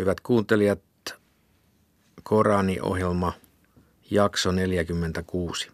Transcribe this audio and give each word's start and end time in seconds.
Hyvät 0.00 0.20
kuuntelijat, 0.20 0.80
Korani-ohjelma, 2.22 3.32
jakso 4.10 4.52
46. 4.52 5.70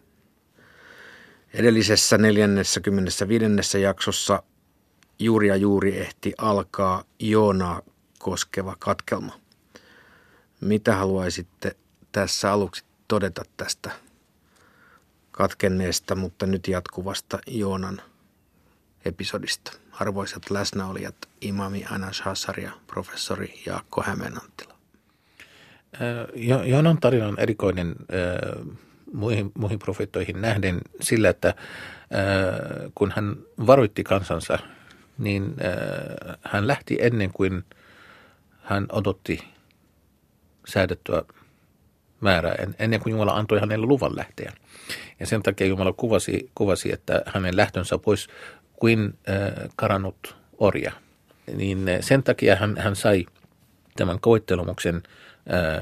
Edellisessä 1.53 2.17
45. 2.17 3.81
jaksossa 3.81 4.43
juuri 5.19 5.47
ja 5.47 5.55
juuri 5.55 5.97
ehti 5.97 6.33
alkaa 6.37 7.03
Joonaa 7.19 7.81
koskeva 8.19 8.75
katkelma. 8.79 9.39
Mitä 10.61 10.95
haluaisitte 10.95 11.75
tässä 12.11 12.51
aluksi 12.51 12.85
todeta 13.07 13.43
tästä 13.57 13.91
katkenneesta, 15.31 16.15
mutta 16.15 16.45
nyt 16.45 16.67
jatkuvasta 16.67 17.39
Joonan 17.47 18.01
episodista? 19.07 19.71
Arvoisat 19.91 20.49
läsnäolijat, 20.49 21.15
imami 21.41 21.85
Anas 21.91 22.21
Hassar 22.21 22.59
ja 22.59 22.71
professori 22.87 23.53
Jaakko 23.65 24.03
Hämeenanttila. 24.03 24.73
Joonan 26.65 26.97
tarina 26.97 27.27
on 27.27 27.39
erikoinen 27.39 27.95
muihin, 29.13 29.51
muihin 29.57 29.79
profeettoihin 29.79 30.41
nähden 30.41 30.81
sillä, 31.01 31.29
että 31.29 31.55
kun 32.95 33.13
hän 33.15 33.35
varoitti 33.67 34.03
kansansa, 34.03 34.59
niin 35.17 35.55
hän 36.41 36.67
lähti 36.67 36.97
ennen 37.01 37.31
kuin 37.33 37.63
hän 38.63 38.85
odotti 38.91 39.43
säädettyä 40.67 41.23
määrää, 42.21 42.55
ennen 42.79 42.99
kuin 42.99 43.11
Jumala 43.11 43.31
antoi 43.31 43.59
hänelle 43.59 43.85
luvan 43.85 44.15
lähteä. 44.15 44.53
Ja 45.19 45.25
sen 45.25 45.43
takia 45.43 45.67
Jumala 45.67 45.93
kuvasi, 45.93 46.51
kuvasi 46.55 46.93
että 46.93 47.21
hänen 47.25 47.57
lähtönsä 47.57 47.97
pois 47.97 48.27
kuin 48.79 49.17
karannut 49.75 50.35
orja. 50.57 50.91
Niin 51.55 51.85
sen 52.01 52.23
takia 52.23 52.55
hän, 52.55 52.77
hän 52.77 52.95
sai 52.95 53.25
tämän 53.95 54.19
koittelumuksen 54.19 55.03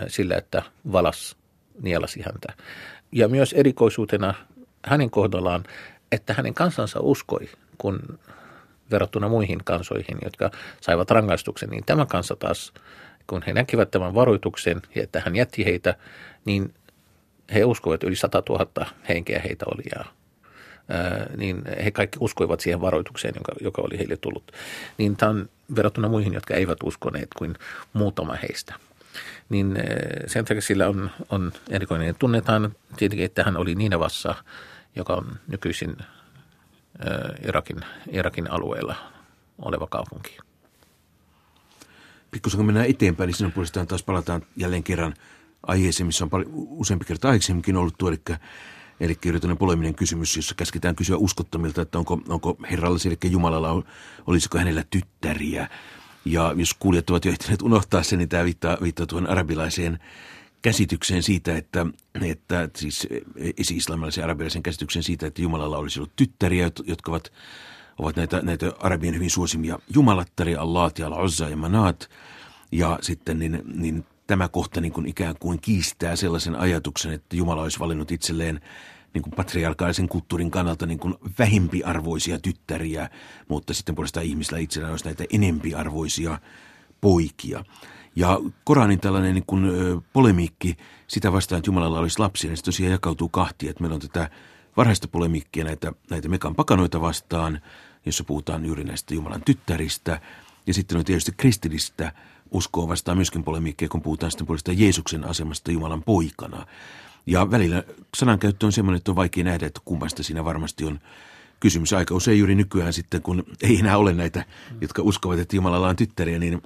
sillä, 0.07 0.35
että 0.35 0.61
valas 0.91 1.37
nielasi 1.81 2.21
häntä. 2.21 2.63
Ja 3.11 3.27
myös 3.27 3.53
erikoisuutena 3.53 4.33
hänen 4.85 5.09
kohdallaan, 5.09 5.63
että 6.11 6.33
hänen 6.33 6.53
kansansa 6.53 6.99
uskoi, 6.99 7.49
kun 7.77 8.19
verrattuna 8.91 9.29
muihin 9.29 9.59
kansoihin, 9.63 10.17
jotka 10.23 10.51
saivat 10.81 11.11
rangaistuksen, 11.11 11.69
niin 11.69 11.85
tämä 11.85 12.05
kansa 12.05 12.35
taas, 12.35 12.73
kun 13.27 13.43
he 13.47 13.53
näkivät 13.53 13.91
tämän 13.91 14.13
varoituksen 14.13 14.81
ja 14.95 15.03
että 15.03 15.21
hän 15.25 15.35
jätti 15.35 15.65
heitä, 15.65 15.95
niin 16.45 16.73
he 17.53 17.65
uskoivat, 17.65 17.95
että 17.95 18.07
yli 18.07 18.15
100 18.15 18.43
000 18.49 18.85
henkeä 19.09 19.39
heitä 19.39 19.65
oli 19.67 19.83
ja 19.95 20.05
niin 21.37 21.61
he 21.83 21.91
kaikki 21.91 22.17
uskoivat 22.21 22.59
siihen 22.59 22.81
varoitukseen, 22.81 23.33
joka, 23.37 23.51
joka 23.61 23.81
oli 23.81 23.97
heille 23.97 24.17
tullut. 24.17 24.51
Niin 24.97 25.15
tämä 25.15 25.29
on 25.29 25.49
verrattuna 25.75 26.09
muihin, 26.09 26.33
jotka 26.33 26.53
eivät 26.53 26.77
uskoneet 26.83 27.29
kuin 27.37 27.55
muutama 27.93 28.35
heistä 28.41 28.73
niin 29.49 29.75
sen 30.27 30.45
takia 30.45 30.61
sillä 30.61 30.87
on, 30.87 31.11
on 31.29 31.51
erikoinen. 31.69 32.15
Tunnetaan 32.19 32.75
tietenkin, 32.97 33.25
että 33.25 33.43
hän 33.43 33.57
oli 33.57 33.75
Ninevassa, 33.75 34.35
joka 34.95 35.13
on 35.13 35.39
nykyisin 35.47 35.97
Irakin, 37.47 37.77
Irakin 38.11 38.51
alueella 38.51 38.95
oleva 39.59 39.87
kaupunki. 39.87 40.37
Pikkusen 42.31 42.57
kun 42.57 42.65
mennään 42.65 42.89
eteenpäin, 42.89 43.27
niin 43.27 43.35
sinun 43.35 43.51
puolestaan 43.51 43.87
taas 43.87 44.03
palataan 44.03 44.41
jälleen 44.57 44.83
kerran 44.83 45.13
aiheeseen, 45.63 46.07
missä 46.07 46.25
on 46.25 46.29
paljon, 46.29 46.49
useampi 46.53 47.05
kerta 47.05 47.29
aikaisemminkin 47.29 47.77
ollut 47.77 47.97
tuo, 47.97 48.09
eli, 48.09 48.21
eli 48.99 49.17
yritetään 49.25 49.57
poleminen 49.57 49.95
kysymys, 49.95 50.35
jossa 50.35 50.55
käsketään 50.55 50.95
kysyä 50.95 51.17
uskottomilta, 51.17 51.81
että 51.81 51.97
onko, 51.97 52.21
onko 52.27 52.57
herralla, 52.71 52.99
eli 53.05 53.31
Jumalalla, 53.31 53.83
olisiko 54.27 54.57
hänellä 54.57 54.83
tyttäriä. 54.89 55.69
Ja 56.25 56.53
jos 56.57 56.73
kuulijat 56.73 57.09
ovat 57.09 57.25
jo 57.25 57.31
ehtineet 57.31 57.61
unohtaa 57.61 58.03
sen, 58.03 58.19
niin 58.19 58.29
tämä 58.29 58.43
viittaa, 58.43 58.77
viittaa 58.81 59.05
tuohon 59.05 59.29
arabilaiseen 59.29 59.99
käsitykseen 60.61 61.23
siitä, 61.23 61.57
että, 61.57 61.85
että 62.21 62.69
siis 62.75 63.07
esi-islamilaisen 63.57 64.23
arabilaisen 64.23 64.63
käsityksen 64.63 65.03
siitä, 65.03 65.27
että 65.27 65.41
Jumalalla 65.41 65.77
olisi 65.77 65.99
ollut 65.99 66.15
tyttäriä, 66.15 66.71
jotka 66.87 67.11
ovat, 67.11 67.31
ovat 67.99 68.15
näitä, 68.15 68.41
näitä 68.41 68.71
arabien 68.79 69.15
hyvin 69.15 69.29
suosimia 69.29 69.79
jumalattaria, 69.93 70.61
Allah 70.61 70.91
ja 70.97 71.07
Al-Uzza 71.07 71.49
ja 71.49 71.57
Manat. 71.57 72.09
Ja 72.71 72.99
sitten 73.01 73.39
niin, 73.39 73.61
niin 73.65 74.05
tämä 74.27 74.47
kohta 74.47 74.81
niin 74.81 74.93
kuin 74.93 75.05
ikään 75.05 75.35
kuin 75.39 75.61
kiistää 75.61 76.15
sellaisen 76.15 76.55
ajatuksen, 76.55 77.13
että 77.13 77.35
Jumala 77.35 77.61
olisi 77.61 77.79
valinnut 77.79 78.11
itselleen 78.11 78.61
niin 79.13 79.21
kuin 79.21 79.33
patriarkaalisen 79.35 80.09
kulttuurin 80.09 80.51
kannalta 80.51 80.85
niin 80.85 80.99
kuin 80.99 81.15
vähempiarvoisia 81.39 82.39
tyttäriä, 82.39 83.09
mutta 83.47 83.73
sitten 83.73 83.95
puolestaan 83.95 84.25
ihmisillä 84.25 84.59
itsellään 84.59 84.93
olisi 84.93 85.05
näitä 85.05 85.23
enempiarvoisia 85.29 86.39
poikia. 87.01 87.65
Ja 88.15 88.39
Koranin 88.63 88.99
tällainen 88.99 89.33
niin 89.33 89.45
kuin, 89.47 89.71
polemiikki 90.13 90.77
sitä 91.07 91.31
vastaan, 91.31 91.57
että 91.57 91.69
Jumalalla 91.69 91.99
olisi 91.99 92.19
lapsia, 92.19 92.49
niin 92.49 92.57
se 92.57 92.63
tosiaan 92.63 92.91
jakautuu 92.91 93.29
kahtia. 93.29 93.69
Että 93.69 93.83
meillä 93.83 93.95
on 93.95 94.01
tätä 94.01 94.29
varhaista 94.77 95.07
polemiikkia 95.07 95.63
näitä, 95.63 95.91
näitä 96.09 96.29
mekan 96.29 96.55
pakanoita 96.55 97.01
vastaan, 97.01 97.61
jossa 98.05 98.23
puhutaan 98.23 98.65
juuri 98.65 98.83
näistä 98.83 99.13
Jumalan 99.13 99.41
tyttäristä. 99.45 100.21
Ja 100.67 100.73
sitten 100.73 100.97
on 100.97 101.05
tietysti 101.05 101.31
kristillistä 101.37 102.11
uskoa 102.55 102.87
vastaan 102.87 103.17
myöskin 103.17 103.43
polemiikkia, 103.43 103.89
kun 103.89 104.01
puhutaan 104.01 104.31
sitten 104.31 104.47
puolestaan 104.47 104.79
Jeesuksen 104.79 105.23
asemasta 105.23 105.71
Jumalan 105.71 106.03
poikana. 106.03 106.65
Ja 107.25 107.51
välillä 107.51 107.83
sanankäyttö 108.17 108.65
on 108.65 108.71
semmoinen, 108.71 108.97
että 108.97 109.11
on 109.11 109.15
vaikea 109.15 109.43
nähdä, 109.43 109.65
että 109.65 109.81
kummasta 109.85 110.23
siinä 110.23 110.45
varmasti 110.45 110.85
on 110.85 110.99
kysymys. 111.59 111.93
Aika 111.93 112.15
usein 112.15 112.39
juuri 112.39 112.55
nykyään 112.55 112.93
sitten, 112.93 113.21
kun 113.21 113.43
ei 113.61 113.79
enää 113.79 113.97
ole 113.97 114.13
näitä, 114.13 114.45
jotka 114.81 115.01
uskovat, 115.01 115.39
että 115.39 115.55
Jumalalla 115.55 115.87
on 115.87 115.95
tyttäriä, 115.95 116.39
niin 116.39 116.61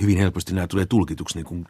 hyvin 0.00 0.18
helposti 0.18 0.54
nämä 0.54 0.66
tulee 0.66 0.86
tulkituksi 0.86 1.38
niin 1.38 1.46
kuin 1.46 1.66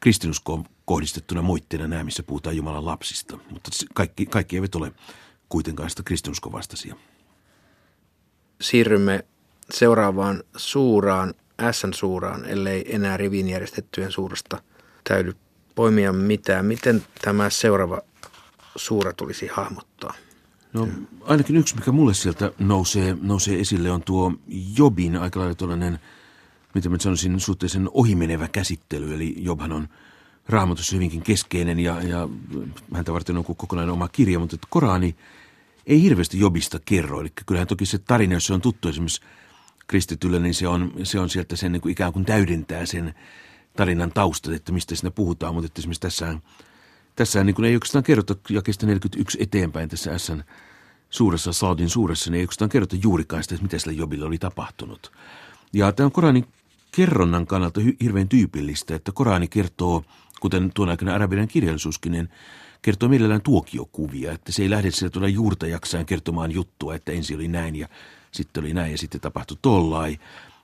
kristinuskoon 0.00 0.64
kohdistettuna 0.84 1.42
moitteena 1.42 1.88
nämä, 1.88 2.04
missä 2.04 2.22
puhutaan 2.22 2.56
Jumalan 2.56 2.86
lapsista. 2.86 3.38
Mutta 3.50 3.70
kaikki, 3.94 4.26
kaikki 4.26 4.56
eivät 4.56 4.74
ole 4.74 4.92
kuitenkaan 5.48 5.90
sitä 5.90 6.02
kristinuskovastaisia. 6.02 6.96
Siirrymme 8.60 9.24
seuraavaan 9.70 10.42
suuraan, 10.56 11.34
S-suuraan, 11.72 12.44
ellei 12.44 12.94
enää 12.94 13.16
rivin 13.16 13.48
järjestettyjen 13.48 14.12
suurasta 14.12 14.62
täydy 15.08 15.34
poimia 15.74 16.12
mitään. 16.12 16.66
Miten 16.66 17.02
tämä 17.22 17.50
seuraava 17.50 18.00
suura 18.76 19.12
tulisi 19.12 19.46
hahmottaa? 19.46 20.14
No 20.72 20.88
ainakin 21.20 21.56
yksi, 21.56 21.74
mikä 21.74 21.92
mulle 21.92 22.14
sieltä 22.14 22.52
nousee, 22.58 23.16
nousee 23.22 23.60
esille, 23.60 23.90
on 23.90 24.02
tuo 24.02 24.32
Jobin 24.76 25.16
aika 25.16 25.40
lailla 25.40 25.54
tuollainen, 25.54 25.98
miten 26.74 26.92
mä 26.92 26.98
sanoisin, 27.00 27.40
suhteellisen 27.40 27.88
ohimenevä 27.92 28.48
käsittely. 28.48 29.14
Eli 29.14 29.34
Jobhan 29.36 29.72
on 29.72 29.88
raamatussa 30.48 30.96
hyvinkin 30.96 31.22
keskeinen 31.22 31.80
ja, 31.80 32.02
ja 32.02 32.28
häntä 32.94 33.12
varten 33.12 33.36
on 33.36 33.44
kokonainen 33.44 33.92
oma 33.92 34.08
kirja, 34.08 34.38
mutta 34.38 34.56
Korani 34.70 35.16
ei 35.86 36.02
hirveästi 36.02 36.38
Jobista 36.38 36.78
kerro. 36.84 37.20
Eli 37.20 37.32
kyllähän 37.46 37.68
toki 37.68 37.86
se 37.86 37.98
tarina, 37.98 38.34
jos 38.34 38.46
se 38.46 38.54
on 38.54 38.60
tuttu 38.60 38.88
esimerkiksi 38.88 39.20
kristitylle, 39.90 40.38
niin 40.38 40.54
se 40.54 40.68
on, 40.68 40.92
se 41.02 41.20
on 41.20 41.30
sieltä 41.30 41.56
sen 41.56 41.72
niin 41.72 41.80
kuin 41.80 41.92
ikään 41.92 42.12
kuin 42.12 42.24
täydentää 42.24 42.86
sen 42.86 43.14
tarinan 43.76 44.12
taustat, 44.12 44.54
että 44.54 44.72
mistä 44.72 44.94
siinä 44.94 45.10
puhutaan, 45.10 45.54
mutta 45.54 45.66
että 45.66 45.80
esimerkiksi 45.80 46.00
tässä, 46.00 46.34
tässä 47.16 47.44
niin 47.44 47.54
kuin 47.54 47.64
ei 47.64 47.74
oikeastaan 47.74 48.04
kerrota 48.04 48.36
jakesta 48.50 48.86
41 48.86 49.38
eteenpäin 49.40 49.88
tässä 49.88 50.18
SN 50.18 50.42
suuressa 51.10 51.52
Saadin 51.52 51.88
suuressa, 51.88 52.30
niin 52.30 52.38
ei 52.38 52.42
oikeastaan 52.42 52.68
kerrota 52.68 52.96
juurikaan 53.02 53.42
sitä, 53.42 53.54
että 53.54 53.62
mitä 53.62 53.78
sillä 53.78 53.92
Jobille 53.92 54.24
oli 54.24 54.38
tapahtunut. 54.38 55.12
Ja 55.72 55.92
tämä 55.92 56.04
on 56.04 56.12
Koranin 56.12 56.46
kerronnan 56.92 57.46
kannalta 57.46 57.80
hirveän 58.02 58.28
tyypillistä, 58.28 58.94
että 58.94 59.12
Korani 59.12 59.48
kertoo, 59.48 60.04
kuten 60.40 60.70
tuon 60.74 60.88
aikana 60.88 61.14
arabian 61.14 61.48
kirjallisuuskin, 61.48 62.12
niin 62.12 62.28
kertoo 62.82 63.08
mielellään 63.08 63.42
tuokiokuvia, 63.42 64.32
että 64.32 64.52
se 64.52 64.62
ei 64.62 64.70
lähde 64.70 64.90
sieltä 64.90 65.12
tuolla 65.12 65.28
juurta 65.28 65.66
jaksaan 65.66 66.06
kertomaan 66.06 66.50
juttua, 66.52 66.94
että 66.94 67.12
ensin 67.12 67.36
oli 67.36 67.48
näin 67.48 67.76
ja 67.76 67.88
sitten 68.32 68.64
oli 68.64 68.74
näin 68.74 68.92
ja 68.92 68.98
sitten 68.98 69.20
tapahtui 69.20 69.58
tollai, 69.62 70.18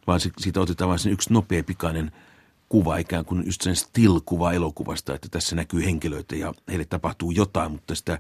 vaan 0.06 0.20
se, 0.20 0.30
siitä 0.38 0.60
otetaan 0.60 0.88
vain 0.88 0.98
sen 0.98 1.12
yksi 1.12 1.32
nopea 1.32 1.64
pikainen– 1.64 2.12
kuva, 2.68 2.96
ikään 2.96 3.24
kuin 3.24 3.46
just 3.46 3.62
sen 3.62 3.76
still-kuva 3.76 4.52
elokuvasta, 4.52 5.14
että 5.14 5.28
tässä 5.28 5.56
näkyy 5.56 5.84
henkilöitä 5.84 6.36
ja 6.36 6.54
heille 6.68 6.84
tapahtuu 6.84 7.30
jotain, 7.30 7.72
mutta 7.72 7.94
sitä 7.94 8.18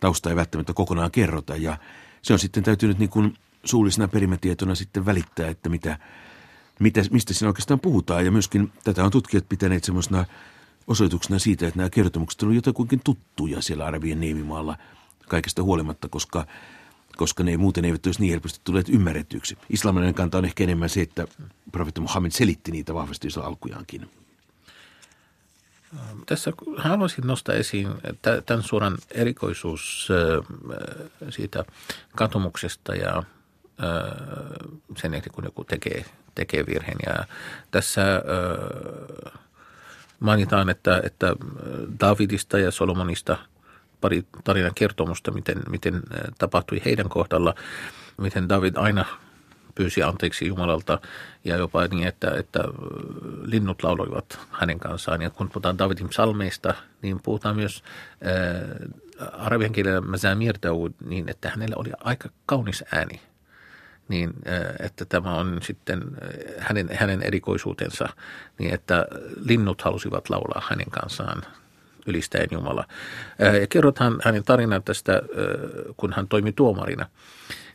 taustaa 0.00 0.30
ei 0.30 0.36
välttämättä 0.36 0.72
kokonaan 0.72 1.10
kerrota. 1.10 1.56
Ja 1.56 1.78
se 2.22 2.32
on 2.32 2.38
sitten 2.38 2.62
täytynyt 2.62 2.98
niin 2.98 3.10
kuin 3.10 3.34
suullisena 3.64 4.08
perimätietona 4.08 4.74
sitten 4.74 5.06
välittää, 5.06 5.48
että 5.48 5.68
mitä, 5.68 5.98
mitä, 6.80 7.00
mistä 7.10 7.34
siinä 7.34 7.48
oikeastaan 7.48 7.80
puhutaan. 7.80 8.24
Ja 8.24 8.30
myöskin 8.30 8.72
tätä 8.84 9.04
on 9.04 9.10
tutkijat 9.10 9.48
pitäneet 9.48 9.84
semmoisena 9.84 10.24
osoituksena 10.86 11.38
siitä, 11.38 11.66
että 11.66 11.78
nämä 11.78 11.90
kertomukset 11.90 12.42
ovat 12.42 12.54
jotakuinkin 12.54 13.00
tuttuja 13.04 13.62
siellä 13.62 13.86
Arabien 13.86 14.20
niemimaalla 14.20 14.76
kaikesta 15.28 15.62
huolimatta, 15.62 16.08
koska 16.08 16.46
koska 17.16 17.44
ne 17.44 17.56
muuten 17.56 17.84
eivät 17.84 18.06
olisi 18.06 18.20
niin 18.20 18.30
helposti 18.30 18.60
tulleet 18.64 18.88
ymmärretyksi. 18.88 19.58
Islamilainen 19.70 20.14
kanta 20.14 20.38
on 20.38 20.44
ehkä 20.44 20.64
enemmän 20.64 20.88
se, 20.88 21.00
että 21.00 21.26
profeetta 21.72 22.00
Muhammed 22.00 22.30
selitti 22.30 22.70
niitä 22.70 22.94
vahvasti 22.94 23.28
jo 23.36 23.42
alkujaankin. 23.42 24.10
Tässä 26.26 26.52
haluaisin 26.76 27.26
nostaa 27.26 27.54
esiin 27.54 27.88
tämän 28.46 28.62
suoran 28.62 28.98
erikoisuus 29.10 30.08
siitä 31.30 31.64
katumuksesta 32.16 32.94
ja 32.94 33.22
sen 34.96 35.12
jälkeen, 35.12 35.34
kun 35.34 35.44
joku 35.44 35.64
tekee, 35.64 36.04
tekee 36.34 36.66
virheen. 36.66 36.98
Ja 37.06 37.24
tässä 37.70 38.02
mainitaan, 40.20 40.68
että, 40.68 41.00
että 41.04 41.36
Davidista 42.00 42.58
ja 42.58 42.70
Solomonista 42.70 43.36
pari 44.04 44.26
tarinan 44.44 44.74
kertomusta, 44.74 45.30
miten, 45.30 45.62
miten 45.70 46.02
tapahtui 46.38 46.82
heidän 46.84 47.08
kohdalla, 47.08 47.54
miten 48.16 48.48
David 48.48 48.76
aina 48.76 49.04
pyysi 49.74 50.02
anteeksi 50.02 50.46
Jumalalta 50.46 51.00
ja 51.44 51.56
jopa 51.56 51.86
niin, 51.86 52.08
että, 52.08 52.30
että 52.38 52.60
linnut 53.44 53.82
lauloivat 53.82 54.38
hänen 54.50 54.78
kanssaan. 54.78 55.22
Ja 55.22 55.30
kun 55.30 55.48
puhutaan 55.48 55.78
Davidin 55.78 56.08
psalmeista, 56.08 56.74
niin 57.02 57.20
puhutaan 57.22 57.56
myös 57.56 57.82
äh, 58.26 59.32
arabian 59.32 59.72
kielellä 59.72 60.00
Mazamir 60.00 60.58
niin, 61.04 61.28
että 61.28 61.50
hänellä 61.50 61.76
oli 61.78 61.90
aika 62.00 62.28
kaunis 62.46 62.84
ääni. 62.92 63.20
Niin, 64.08 64.30
äh, 64.48 64.86
että 64.86 65.04
tämä 65.04 65.34
on 65.34 65.58
sitten 65.62 66.02
hänen, 66.58 66.88
hänen 66.92 67.22
erikoisuutensa, 67.22 68.08
niin 68.58 68.74
että 68.74 69.06
linnut 69.44 69.82
halusivat 69.82 70.30
laulaa 70.30 70.62
hänen 70.70 70.90
kanssaan 70.90 71.42
ylistäen 72.06 72.48
Jumala. 72.52 72.84
Ja 73.60 73.66
kerrotaan 73.66 74.18
hänen 74.24 74.44
tarinaa 74.44 74.80
tästä, 74.80 75.22
kun 75.96 76.12
hän 76.12 76.28
toimi 76.28 76.52
tuomarina 76.52 77.06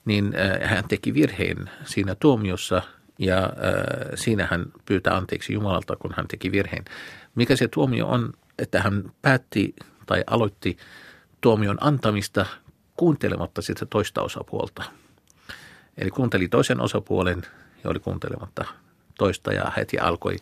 niin 0.06 0.34
äh, 0.36 0.70
hän 0.70 0.84
teki 0.88 1.14
virheen 1.14 1.70
siinä 1.86 2.16
tuomiossa 2.16 2.82
ja 3.20 3.44
äh, 3.44 3.52
siinä 4.16 4.48
hän 4.52 4.66
pyytää 4.86 5.16
anteeksi 5.16 5.54
Jumalalta, 5.54 5.96
kun 5.96 6.14
hän 6.18 6.28
teki 6.28 6.52
virheen. 6.52 6.86
Mikä 7.36 7.56
se 7.56 7.68
tuomio 7.68 8.08
on, 8.08 8.34
että 8.60 8.82
hän 8.82 9.12
päätti 9.22 9.76
tai 10.06 10.24
aloitti 10.28 10.78
tuomion 11.42 11.78
antamista 11.82 12.46
kuuntelematta 12.98 13.62
sitä 13.62 13.86
toista 13.86 14.22
osapuolta. 14.22 14.84
Eli 15.98 16.10
kuunteli 16.10 16.48
toisen 16.48 16.82
osapuolen 16.82 17.42
ja 17.84 17.90
oli 17.90 18.00
kuuntelematta 18.00 18.66
toista 19.18 19.54
ja 19.54 19.72
heti 19.78 20.00
alkoi 20.00 20.36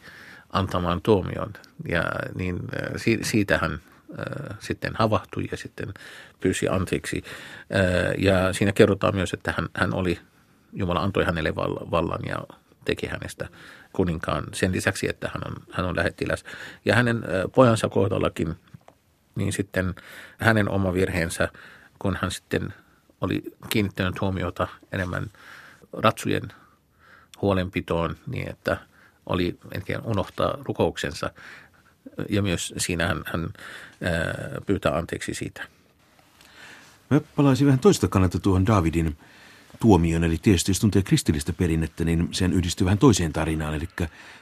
antamaan 0.49 1.01
tuomion. 1.01 1.53
Ja 1.89 2.03
niin 2.35 2.55
äh, 2.55 3.21
siitä 3.21 3.57
hän 3.57 3.79
sitten 4.59 4.93
havahtui 4.95 5.47
ja 5.51 5.57
sitten 5.57 5.93
pyysi 6.39 6.67
anteeksi. 6.69 7.23
Ja 8.17 8.53
siinä 8.53 8.71
kerrotaan 8.71 9.15
myös, 9.15 9.33
että 9.33 9.53
hän, 9.57 9.69
hän 9.75 9.93
oli, 9.93 10.19
Jumala 10.73 10.99
antoi 10.99 11.25
hänelle 11.25 11.55
vallan 11.91 12.19
ja 12.27 12.37
teki 12.85 13.07
hänestä 13.07 13.49
kuninkaan 13.93 14.43
sen 14.53 14.71
lisäksi, 14.71 15.09
että 15.09 15.29
hän 15.33 15.41
on, 15.45 15.55
hän 15.71 15.85
on 15.85 15.95
lähettiläs. 15.95 16.43
Ja 16.85 16.95
hänen 16.95 17.23
pojansa 17.55 17.89
kohdallakin, 17.89 18.55
niin 19.35 19.53
sitten 19.53 19.95
hänen 20.37 20.69
oma 20.69 20.93
virheensä, 20.93 21.49
kun 21.99 22.17
hän 22.21 22.31
sitten 22.31 22.73
oli 23.21 23.43
kiinnittänyt 23.69 24.21
huomiota 24.21 24.67
enemmän 24.91 25.25
ratsujen 25.93 26.43
huolenpitoon, 27.41 28.15
niin 28.27 28.49
että 28.49 28.77
oli 29.27 29.57
en 29.71 30.05
unohtaa 30.05 30.57
rukouksensa, 30.63 31.31
ja 32.29 32.41
myös 32.41 32.73
siinä 32.77 33.07
hän, 33.07 33.23
hän 33.25 33.49
pyytää 34.65 34.97
anteeksi 34.97 35.33
siitä. 35.33 35.67
Mä 37.09 37.21
palaisin 37.35 37.67
vähän 37.67 37.79
toista 37.79 38.07
kannalta 38.07 38.39
tuohon 38.39 38.65
Davidin 38.65 39.17
tuomioon, 39.79 40.23
eli 40.23 40.37
tietysti 40.37 40.71
jos 40.71 40.79
tuntee 40.79 41.01
kristillistä 41.01 41.53
perinnettä, 41.53 42.05
niin 42.05 42.29
sen 42.31 42.53
yhdistyy 42.53 42.85
vähän 42.85 42.97
toiseen 42.97 43.33
tarinaan, 43.33 43.75
eli 43.75 43.89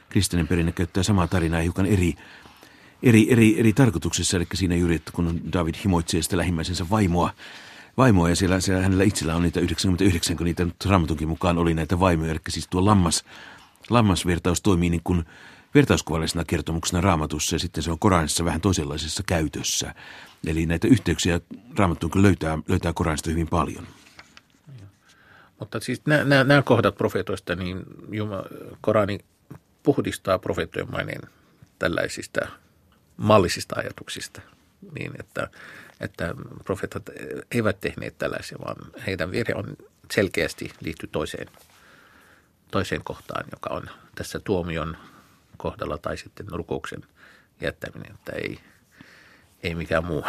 kristillinen 0.08 0.48
perinne 0.48 0.72
käyttää 0.72 1.02
samaa 1.02 1.28
tarinaa 1.28 1.60
hiukan 1.60 1.86
eri, 1.86 2.14
eri, 3.02 3.32
eri, 3.32 3.60
eri 3.60 3.72
tarkoituksessa, 3.72 4.36
eli 4.36 4.46
siinä 4.54 4.76
juuri, 4.76 4.94
että 4.94 5.12
kun 5.12 5.40
David 5.52 5.74
himoitsee 5.84 6.22
sitä 6.22 6.36
lähimmäisensä 6.36 6.86
vaimoa, 6.90 7.30
vaimoa 7.96 8.28
ja 8.28 8.36
siellä, 8.36 8.60
siellä 8.60 8.82
hänellä 8.82 9.04
itsellä 9.04 9.36
on 9.36 9.42
niitä 9.42 9.60
99, 9.60 10.36
kun 10.36 10.44
niitä 10.44 10.64
nyt 10.64 10.76
mukaan 11.26 11.58
oli 11.58 11.74
näitä 11.74 12.00
vaimoja, 12.00 12.30
eli 12.30 12.40
siis 12.48 12.68
tuo 12.68 12.84
lammas, 12.84 13.24
lammasvertaus 13.90 14.62
toimii 14.62 14.90
niin 14.90 15.00
kuin 15.04 15.24
vertauskuvallisena 15.74 16.44
kertomuksena 16.44 17.00
raamatussa 17.00 17.54
ja 17.54 17.58
sitten 17.58 17.82
se 17.82 17.90
on 17.90 17.98
Koranissa 17.98 18.44
vähän 18.44 18.60
toisenlaisessa 18.60 19.22
käytössä. 19.26 19.94
Eli 20.46 20.66
näitä 20.66 20.88
yhteyksiä 20.88 21.40
raamattuun 21.78 22.22
löytää, 22.22 22.58
löytää 22.68 22.92
Koranista 22.92 23.30
hyvin 23.30 23.48
paljon. 23.48 23.86
Mutta 25.60 25.80
siis 25.80 26.02
nämä, 26.06 26.24
nämä, 26.24 26.44
nämä 26.44 26.62
kohdat 26.62 26.96
profeetoista, 26.96 27.54
niin 27.54 27.82
Jumala, 28.10 28.44
Korani 28.80 29.18
puhdistaa 29.82 30.38
profeettojen 30.38 30.90
maineen 30.90 31.22
tällaisista 31.78 32.40
mallisista 33.16 33.74
ajatuksista, 33.78 34.40
niin 34.98 35.12
että, 35.18 35.48
että 36.00 36.34
profeetat 36.64 37.10
eivät 37.50 37.80
tehneet 37.80 38.18
tällaisia, 38.18 38.58
vaan 38.58 38.76
heidän 39.06 39.30
virhe 39.30 39.54
on 39.54 39.76
selkeästi 40.12 40.72
liittyy 40.80 41.08
toiseen, 41.12 41.48
toiseen 42.70 43.04
kohtaan, 43.04 43.44
joka 43.52 43.74
on 43.74 43.90
tässä 44.14 44.40
tuomion 44.40 44.96
kohdalla 45.56 45.98
tai 45.98 46.16
sitten 46.16 46.46
rukouksen 46.48 47.02
jättäminen, 47.60 48.14
että 48.14 48.32
ei, 48.32 48.58
ei 49.62 49.74
mikään 49.74 50.04
muu. 50.04 50.24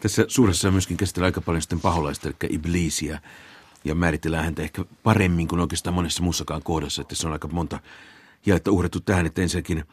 Tässä 0.00 0.24
suuressa 0.28 0.70
myöskin 0.70 0.96
käsitellään 0.96 1.28
aika 1.28 1.40
paljon 1.40 1.62
sitten 1.62 1.80
paholaista, 1.80 2.28
eli 2.28 2.36
ibliisiä, 2.50 3.20
ja 3.84 3.94
määritellään 3.94 4.44
häntä 4.44 4.62
ehkä 4.62 4.84
paremmin 5.02 5.48
kuin 5.48 5.60
oikeastaan 5.60 5.94
monessa 5.94 6.22
muussakaan 6.22 6.62
kohdassa, 6.62 7.02
että 7.02 7.14
se 7.14 7.26
on 7.26 7.32
aika 7.32 7.48
monta 7.48 7.80
jaetta 8.46 8.70
uhrettu 8.70 9.00
tähän, 9.00 9.26
että 9.26 9.42
ensinnäkin 9.42 9.84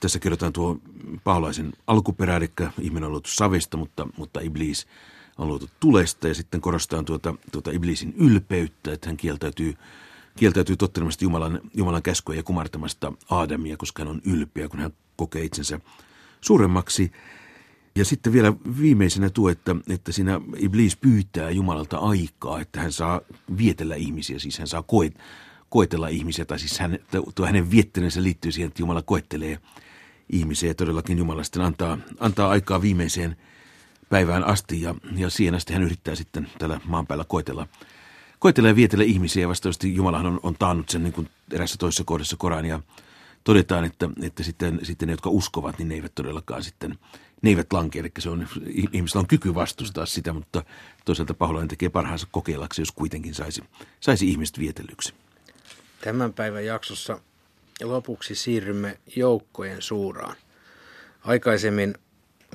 tässä 0.00 0.18
kerrotaan 0.18 0.52
tuo 0.52 0.78
paholaisen 1.24 1.72
alkuperä, 1.86 2.36
eli 2.36 2.50
ihminen 2.80 3.04
on 3.04 3.10
luotu 3.10 3.30
savesta, 3.30 3.76
mutta, 3.76 4.08
mutta 4.16 4.40
iblis 4.40 4.86
on 5.38 5.48
luotu 5.48 5.70
tulesta, 5.80 6.28
ja 6.28 6.34
sitten 6.34 6.60
korostaa 6.60 7.02
tuota, 7.02 7.34
tuota 7.52 7.70
iblisin 7.70 8.14
ylpeyttä, 8.16 8.92
että 8.92 9.08
hän 9.08 9.16
kieltäytyy 9.16 9.74
kieltäytyy 10.36 10.76
tottelemasta 10.76 11.24
Jumalan, 11.24 11.60
Jumalan 11.74 12.02
käskyä 12.02 12.34
ja 12.34 12.42
kumartamasta 12.42 13.12
Aadamia, 13.30 13.76
koska 13.76 14.02
hän 14.02 14.10
on 14.10 14.22
ylpeä, 14.24 14.68
kun 14.68 14.80
hän 14.80 14.92
kokee 15.16 15.44
itsensä 15.44 15.80
suuremmaksi. 16.40 17.12
Ja 17.94 18.04
sitten 18.04 18.32
vielä 18.32 18.52
viimeisenä 18.80 19.30
tuo, 19.30 19.48
että, 19.48 19.76
että 19.88 20.12
siinä 20.12 20.40
Iblis 20.56 20.96
pyytää 20.96 21.50
Jumalalta 21.50 21.98
aikaa, 21.98 22.60
että 22.60 22.80
hän 22.80 22.92
saa 22.92 23.20
vietellä 23.58 23.94
ihmisiä, 23.94 24.38
siis 24.38 24.58
hän 24.58 24.68
saa 24.68 24.82
koet, 24.82 25.18
koetella 25.68 26.08
ihmisiä, 26.08 26.44
tai 26.44 26.58
siis 26.58 26.78
hän, 26.78 26.98
tuo 27.34 27.46
hänen 27.46 27.70
viettelynsä 27.70 28.22
liittyy 28.22 28.52
siihen, 28.52 28.68
että 28.68 28.82
Jumala 28.82 29.02
koettelee 29.02 29.58
ihmisiä 30.30 30.70
ja 30.70 30.74
todellakin 30.74 31.18
Jumala 31.18 31.44
sitten 31.44 31.62
antaa, 31.62 31.98
antaa 32.20 32.48
aikaa 32.48 32.82
viimeiseen 32.82 33.36
päivään 34.08 34.44
asti 34.44 34.82
ja, 34.82 34.94
ja 35.16 35.30
siihen 35.30 35.54
asti 35.54 35.72
hän 35.72 35.82
yrittää 35.82 36.14
sitten 36.14 36.48
tällä 36.58 36.80
maan 36.84 37.06
päällä 37.06 37.24
koetella 37.28 37.68
koettelee 38.46 38.70
ja 38.70 38.76
vietellä 38.76 39.04
ihmisiä 39.04 39.48
vastaavasti 39.48 39.94
Jumalahan 39.94 40.26
on, 40.26 40.40
on 40.42 40.54
taannut 40.58 40.88
sen 40.88 41.02
niin 41.02 41.12
kuin 41.12 41.28
erässä 41.52 41.78
toisessa 41.78 42.04
kohdassa 42.04 42.36
Korania. 42.36 42.80
Todetaan, 43.44 43.84
että, 43.84 44.08
että 44.22 44.42
sitten, 44.42 44.80
sitten 44.82 45.06
ne, 45.06 45.12
jotka 45.12 45.30
uskovat, 45.30 45.78
niin 45.78 45.88
ne 45.88 45.94
eivät 45.94 46.14
todellakaan 46.14 46.62
sitten, 46.62 46.98
ne 47.42 47.50
eivät 47.50 47.72
lankea. 47.72 48.00
Eli 48.00 48.10
se 48.18 48.30
on, 48.30 48.48
ihmisellä 48.92 49.20
on 49.20 49.26
kyky 49.26 49.54
vastustaa 49.54 50.06
sitä, 50.06 50.32
mutta 50.32 50.64
toisaalta 51.04 51.34
paholainen 51.34 51.68
tekee 51.68 51.88
parhaansa 51.88 52.26
kokeillaksi, 52.30 52.82
jos 52.82 52.92
kuitenkin 52.92 53.34
saisi, 53.34 53.62
saisi 54.00 54.28
ihmiset 54.28 54.58
vietellyksi. 54.58 55.14
Tämän 56.00 56.32
päivän 56.32 56.64
jaksossa 56.64 57.20
lopuksi 57.82 58.34
siirrymme 58.34 58.98
joukkojen 59.16 59.82
suuraan. 59.82 60.36
Aikaisemmin 61.24 61.94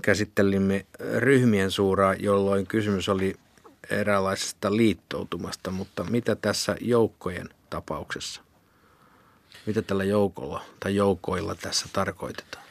käsittelimme 0.01 0.85
ryhmien 1.17 1.71
suuraa, 1.71 2.13
jolloin 2.13 2.67
kysymys 2.67 3.09
oli 3.09 3.35
eräänlaisesta 3.95 4.75
liittoutumasta, 4.75 5.71
mutta 5.71 6.03
mitä 6.03 6.35
tässä 6.35 6.75
joukkojen 6.81 7.49
tapauksessa? 7.69 8.41
Mitä 9.65 9.81
tällä 9.81 10.03
joukolla 10.03 10.63
tai 10.79 10.95
joukoilla 10.95 11.55
tässä 11.55 11.85
tarkoitetaan? 11.93 12.65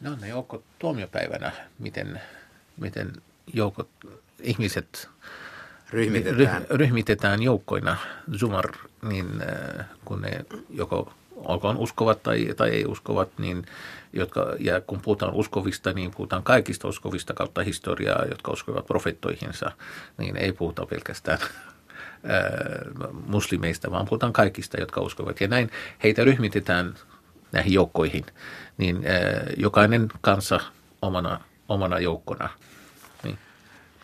No 0.00 0.16
ne 0.20 0.28
joukot 0.28 0.64
tuomiopäivänä, 0.78 1.52
miten, 1.78 2.20
miten 2.76 3.12
joukot, 3.54 3.88
ihmiset 4.40 5.08
ryhmitetään, 5.90 6.66
ryhmitetään 6.70 7.42
joukkoina, 7.42 7.96
zumar, 8.36 8.72
niin 9.02 9.26
äh, 9.42 9.86
kun 10.04 10.20
ne 10.22 10.44
joko 10.70 11.12
olkoon 11.36 11.76
uskovat 11.76 12.22
tai, 12.22 12.54
tai 12.56 12.70
ei 12.70 12.84
uskovat, 12.86 13.28
niin 13.38 13.66
jotka, 14.12 14.46
ja 14.58 14.80
kun 14.80 15.00
puhutaan 15.00 15.34
uskovista, 15.34 15.92
niin 15.92 16.10
puhutaan 16.10 16.42
kaikista 16.42 16.88
uskovista 16.88 17.34
kautta 17.34 17.62
historiaa, 17.62 18.24
jotka 18.24 18.52
uskovat 18.52 18.86
profettoihinsa, 18.86 19.72
niin 20.18 20.36
ei 20.36 20.52
puhuta 20.52 20.86
pelkästään 20.86 21.38
muslimeista, 23.34 23.90
vaan 23.90 24.06
puhutaan 24.06 24.32
kaikista, 24.32 24.80
jotka 24.80 25.00
uskovat. 25.00 25.40
Ja 25.40 25.48
näin 25.48 25.70
heitä 26.02 26.24
ryhmitetään 26.24 26.94
näihin 27.52 27.72
joukkoihin, 27.72 28.26
niin 28.78 29.04
jokainen 29.56 30.08
kansa 30.20 30.60
omana, 31.02 31.40
omana 31.68 31.98
joukkona– 31.98 32.48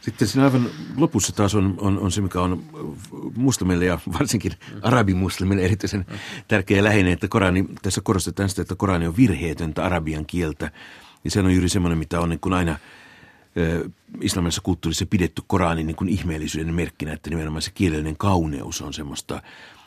sitten 0.02 0.28
siinä 0.28 0.44
aivan 0.44 0.70
lopussa 0.96 1.32
taas 1.32 1.54
on, 1.54 1.74
on, 1.78 1.98
on 1.98 2.12
se, 2.12 2.20
mikä 2.20 2.40
on 2.40 2.62
muslimille 3.36 3.84
ja 3.84 3.98
varsinkin 4.18 4.52
arabimuslimille 4.82 5.62
erityisen 5.62 6.06
tärkeä 6.48 6.82
ja 6.82 7.12
että 7.12 7.28
Korani, 7.28 7.64
tässä 7.82 8.00
korostetaan 8.04 8.48
sitä, 8.48 8.62
että 8.62 8.74
Korani 8.74 9.06
on 9.06 9.16
virheetöntä 9.16 9.84
arabian 9.84 10.26
kieltä. 10.26 10.70
Ja 11.24 11.30
se 11.30 11.40
on 11.40 11.52
juuri 11.52 11.68
semmoinen, 11.68 11.98
mitä 11.98 12.20
on 12.20 12.28
niin 12.28 12.40
kuin 12.40 12.52
aina 12.52 12.78
islamilaisessa 14.20 14.62
kulttuurissa 14.62 15.06
pidetty 15.06 15.42
Koranin 15.46 15.86
niin 15.86 15.96
kuin 15.96 16.08
ihmeellisyyden 16.08 16.74
merkkinä, 16.74 17.12
että 17.12 17.30
nimenomaan 17.30 17.62
se 17.62 17.70
kielellinen 17.74 18.16
kauneus 18.16 18.80
on 18.80 18.94
semmoista, 18.94 19.42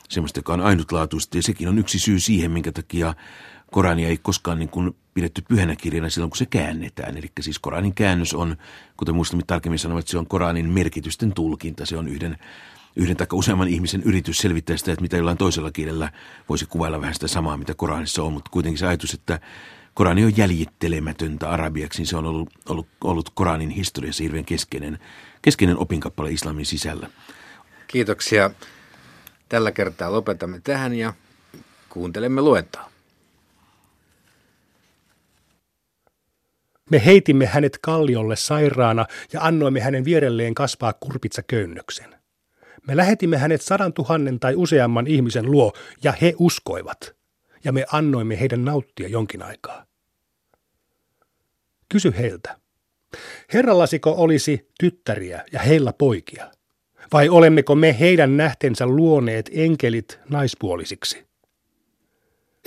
semmoista, 0.08 0.38
joka 0.38 0.52
on 0.52 0.60
ainutlaatuista. 0.60 1.38
Ja 1.38 1.42
sekin 1.42 1.68
on 1.68 1.78
yksi 1.78 1.98
syy 1.98 2.20
siihen, 2.20 2.50
minkä 2.50 2.72
takia 2.72 3.14
Korania 3.70 4.08
ei 4.08 4.18
koskaan 4.22 4.58
niin 4.58 4.68
kuin 4.68 4.96
pidetty 5.14 5.42
pyhänä 5.48 5.76
kirjana 5.76 6.10
silloin, 6.10 6.30
kun 6.30 6.36
se 6.36 6.46
käännetään. 6.46 7.16
Eli 7.16 7.30
siis 7.40 7.58
Koranin 7.58 7.94
käännös 7.94 8.34
on, 8.34 8.56
kuten 8.96 9.14
muistamme 9.14 9.42
tarkemmin 9.46 9.78
sanoa, 9.78 9.98
että 9.98 10.10
se 10.10 10.18
on 10.18 10.26
Koranin 10.26 10.70
merkitysten 10.70 11.32
tulkinta. 11.32 11.86
Se 11.86 11.96
on 11.96 12.08
yhden, 12.08 12.38
yhden 12.96 13.16
tai 13.16 13.26
useamman 13.32 13.68
ihmisen 13.68 14.02
yritys 14.02 14.38
selvittää 14.38 14.76
sitä, 14.76 14.92
että 14.92 15.02
mitä 15.02 15.16
jollain 15.16 15.38
toisella 15.38 15.70
kielellä 15.70 16.12
voisi 16.48 16.66
kuvailla 16.66 17.00
vähän 17.00 17.14
sitä 17.14 17.28
samaa, 17.28 17.56
mitä 17.56 17.74
Koranissa 17.74 18.22
on. 18.22 18.32
Mutta 18.32 18.50
kuitenkin 18.50 18.78
se 18.78 18.86
ajatus, 18.86 19.14
että 19.14 19.40
Korani 19.94 20.24
on 20.24 20.36
jäljittelemätöntä 20.36 21.50
arabiaksi, 21.50 21.98
niin 21.98 22.06
se 22.06 22.16
on 22.16 22.26
ollut, 22.26 22.50
ollut, 22.68 22.88
ollut 23.04 23.30
Koranin 23.34 23.70
historiassa 23.70 24.22
hirveän 24.22 24.44
keskeinen, 24.44 24.98
keskeinen 25.42 25.78
opinkappale 25.78 26.32
islamin 26.32 26.66
sisällä. 26.66 27.10
Kiitoksia. 27.86 28.50
Tällä 29.48 29.72
kertaa 29.72 30.12
lopetamme 30.12 30.60
tähän 30.64 30.94
ja 30.94 31.12
kuuntelemme 31.88 32.40
luentaa. 32.40 32.95
Me 36.90 37.04
heitimme 37.04 37.46
hänet 37.46 37.78
kalliolle 37.82 38.36
sairaana 38.36 39.06
ja 39.32 39.40
annoimme 39.40 39.80
hänen 39.80 40.04
vierelleen 40.04 40.54
kasvaa 40.54 40.92
kurpitsa 40.92 41.42
köynnöksen. 41.42 42.16
Me 42.86 42.96
lähetimme 42.96 43.36
hänet 43.36 43.62
sadan 43.62 43.92
tuhannen 43.92 44.40
tai 44.40 44.54
useamman 44.56 45.06
ihmisen 45.06 45.50
luo, 45.50 45.72
ja 46.02 46.12
he 46.12 46.34
uskoivat, 46.38 47.16
ja 47.64 47.72
me 47.72 47.86
annoimme 47.92 48.40
heidän 48.40 48.64
nauttia 48.64 49.08
jonkin 49.08 49.42
aikaa. 49.42 49.86
Kysy 51.88 52.14
heiltä. 52.18 52.56
Herrallasiko 53.52 54.14
olisi 54.18 54.70
tyttäriä 54.80 55.44
ja 55.52 55.60
heillä 55.60 55.92
poikia? 55.92 56.50
Vai 57.12 57.28
olemmeko 57.28 57.74
me 57.74 57.96
heidän 58.00 58.36
nähtensä 58.36 58.86
luoneet 58.86 59.50
enkelit 59.52 60.20
naispuolisiksi? 60.28 61.26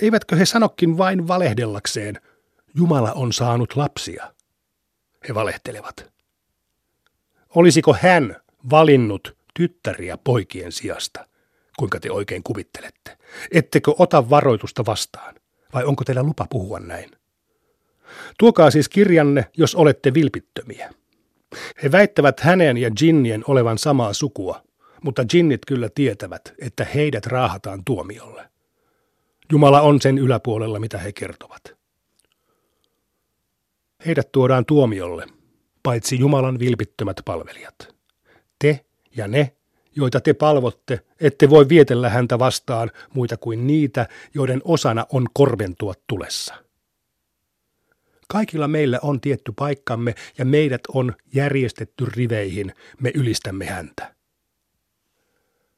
Eivätkö 0.02 0.36
he 0.36 0.46
sanokin 0.46 0.98
vain 0.98 1.28
valehdellakseen, 1.28 2.20
Jumala 2.74 3.12
on 3.12 3.32
saanut 3.32 3.76
lapsia? 3.76 4.34
He 5.28 5.34
valehtelevat. 5.34 6.10
Olisiko 7.54 7.96
hän 8.02 8.36
valinnut 8.70 9.36
tyttäriä 9.54 10.16
poikien 10.16 10.72
sijasta? 10.72 11.26
Kuinka 11.78 12.00
te 12.00 12.10
oikein 12.10 12.42
kuvittelette? 12.42 13.18
Ettekö 13.52 13.92
ota 13.98 14.30
varoitusta 14.30 14.86
vastaan? 14.86 15.34
Vai 15.74 15.84
onko 15.84 16.04
teillä 16.04 16.22
lupa 16.22 16.46
puhua 16.50 16.80
näin? 16.80 17.10
Tuokaa 18.38 18.70
siis 18.70 18.88
kirjanne, 18.88 19.50
jos 19.56 19.74
olette 19.74 20.14
vilpittömiä. 20.14 20.90
He 21.82 21.92
väittävät 21.92 22.40
hänen 22.40 22.76
ja 22.76 22.90
Jinnien 23.02 23.44
olevan 23.46 23.78
samaa 23.78 24.12
sukua, 24.12 24.62
mutta 25.02 25.24
Jinnit 25.32 25.60
kyllä 25.66 25.88
tietävät, 25.94 26.54
että 26.58 26.84
heidät 26.84 27.26
raahataan 27.26 27.84
tuomiolle. 27.84 28.50
Jumala 29.52 29.80
on 29.80 30.00
sen 30.00 30.18
yläpuolella, 30.18 30.80
mitä 30.80 30.98
he 30.98 31.12
kertovat. 31.12 31.79
Heidät 34.06 34.32
tuodaan 34.32 34.66
tuomiolle, 34.66 35.26
paitsi 35.82 36.18
Jumalan 36.18 36.58
vilpittömät 36.58 37.16
palvelijat. 37.24 37.94
Te 38.58 38.84
ja 39.16 39.28
ne, 39.28 39.56
joita 39.96 40.20
te 40.20 40.32
palvotte, 40.32 41.00
ette 41.20 41.50
voi 41.50 41.68
vietellä 41.68 42.08
häntä 42.08 42.38
vastaan 42.38 42.90
muita 43.14 43.36
kuin 43.36 43.66
niitä, 43.66 44.08
joiden 44.34 44.60
osana 44.64 45.06
on 45.12 45.26
korventua 45.32 45.94
tulessa. 46.06 46.54
Kaikilla 48.28 48.68
meillä 48.68 48.98
on 49.02 49.20
tietty 49.20 49.52
paikkamme 49.56 50.14
ja 50.38 50.44
meidät 50.44 50.80
on 50.94 51.14
järjestetty 51.34 52.06
riveihin, 52.16 52.74
me 53.00 53.10
ylistämme 53.14 53.66
häntä. 53.66 54.14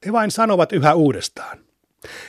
He 0.07 0.13
vain 0.13 0.31
sanovat 0.31 0.73
yhä 0.73 0.95
uudestaan. 0.95 1.72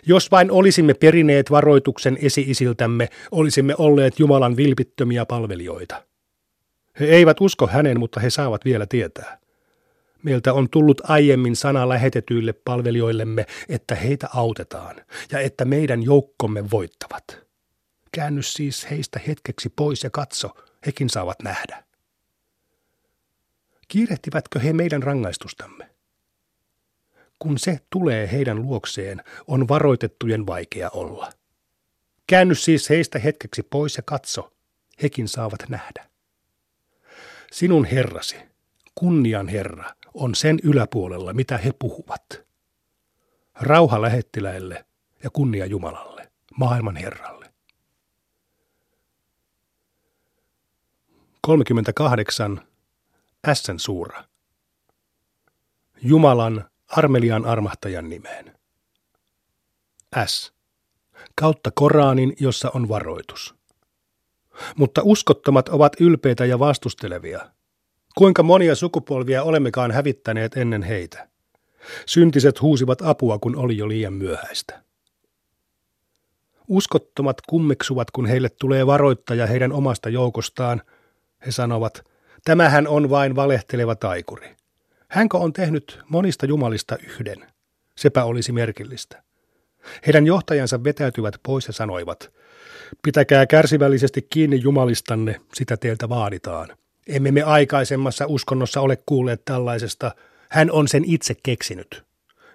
Jos 0.05 0.31
vain 0.31 0.51
olisimme 0.51 0.93
perineet 0.93 1.51
varoituksen 1.51 2.17
esi-isiltämme, 2.21 3.09
olisimme 3.31 3.75
olleet 3.77 4.19
Jumalan 4.19 4.57
vilpittömiä 4.57 5.25
palvelijoita. 5.25 6.03
He 6.99 7.05
eivät 7.05 7.41
usko 7.41 7.67
hänen, 7.67 7.99
mutta 7.99 8.19
he 8.19 8.29
saavat 8.29 8.65
vielä 8.65 8.85
tietää. 8.85 9.39
Meiltä 10.23 10.53
on 10.53 10.69
tullut 10.69 11.01
aiemmin 11.03 11.55
sana 11.55 11.89
lähetetyille 11.89 12.53
palvelijoillemme, 12.53 13.45
että 13.69 13.95
heitä 13.95 14.29
autetaan 14.33 14.95
ja 15.31 15.39
että 15.39 15.65
meidän 15.65 16.03
joukkomme 16.03 16.71
voittavat. 16.71 17.43
Käänny 18.11 18.41
siis 18.41 18.89
heistä 18.89 19.19
hetkeksi 19.27 19.69
pois 19.69 20.03
ja 20.03 20.09
katso, 20.09 20.49
hekin 20.85 21.09
saavat 21.09 21.41
nähdä. 21.43 21.83
Kiirehtivätkö 23.87 24.59
he 24.59 24.73
meidän 24.73 25.03
rangaistustamme? 25.03 25.92
Kun 27.39 27.57
se 27.57 27.79
tulee 27.89 28.31
heidän 28.31 28.61
luokseen, 28.61 29.23
on 29.47 29.67
varoitettujen 29.67 30.47
vaikea 30.47 30.89
olla. 30.89 31.31
Käänny 32.27 32.55
siis 32.55 32.89
heistä 32.89 33.19
hetkeksi 33.19 33.63
pois 33.63 33.97
ja 33.97 34.03
katso, 34.05 34.53
hekin 35.01 35.27
saavat 35.27 35.69
nähdä. 35.69 36.09
Sinun 37.51 37.85
herrasi, 37.85 38.35
kunnian 38.95 39.47
Herra, 39.47 39.95
on 40.13 40.35
sen 40.35 40.59
yläpuolella, 40.63 41.33
mitä 41.33 41.57
he 41.57 41.71
puhuvat. 41.79 42.43
Rauha 43.61 44.01
lähettiläille 44.01 44.85
ja 45.23 45.29
kunnia 45.29 45.65
Jumalalle, 45.65 46.31
maailman 46.57 46.95
Herralle. 46.95 47.53
38. 51.41 52.61
Ässän 53.47 53.79
suura. 53.79 54.23
Jumalan 56.01 56.69
armelian 56.97 57.45
armahtajan 57.45 58.09
nimeen. 58.09 58.53
S. 60.25 60.53
Kautta 61.35 61.71
Koraanin, 61.75 62.33
jossa 62.39 62.71
on 62.73 62.89
varoitus. 62.89 63.55
Mutta 64.75 65.01
uskottomat 65.03 65.69
ovat 65.69 65.93
ylpeitä 66.01 66.45
ja 66.45 66.59
vastustelevia. 66.59 67.49
Kuinka 68.17 68.43
monia 68.43 68.75
sukupolvia 68.75 69.43
olemmekaan 69.43 69.91
hävittäneet 69.91 70.57
ennen 70.57 70.83
heitä? 70.83 71.27
Syntiset 72.05 72.61
huusivat 72.61 73.01
apua, 73.01 73.39
kun 73.39 73.55
oli 73.55 73.77
jo 73.77 73.87
liian 73.87 74.13
myöhäistä. 74.13 74.83
Uskottomat 76.67 77.41
kummeksuvat, 77.49 78.11
kun 78.11 78.25
heille 78.25 78.49
tulee 78.49 78.87
varoittaja 78.87 79.47
heidän 79.47 79.71
omasta 79.71 80.09
joukostaan. 80.09 80.81
He 81.45 81.51
sanovat, 81.51 82.03
tämähän 82.43 82.87
on 82.87 83.09
vain 83.09 83.35
valehteleva 83.35 83.95
taikuri. 83.95 84.55
Hänkö 85.13 85.37
on 85.37 85.53
tehnyt 85.53 85.99
monista 86.09 86.45
jumalista 86.45 86.97
yhden? 86.97 87.47
Sepä 87.97 88.23
olisi 88.23 88.51
merkillistä. 88.51 89.23
Heidän 90.05 90.25
johtajansa 90.25 90.83
vetäytyvät 90.83 91.35
pois 91.43 91.67
ja 91.67 91.73
sanoivat, 91.73 92.31
pitäkää 93.03 93.45
kärsivällisesti 93.45 94.27
kiinni 94.29 94.61
jumalistanne, 94.61 95.41
sitä 95.53 95.77
teiltä 95.77 96.09
vaaditaan. 96.09 96.77
Emme 97.07 97.31
me 97.31 97.41
aikaisemmassa 97.41 98.25
uskonnossa 98.27 98.81
ole 98.81 98.97
kuulleet 99.05 99.45
tällaisesta, 99.45 100.11
hän 100.49 100.71
on 100.71 100.87
sen 100.87 101.03
itse 101.05 101.35
keksinyt. 101.43 102.03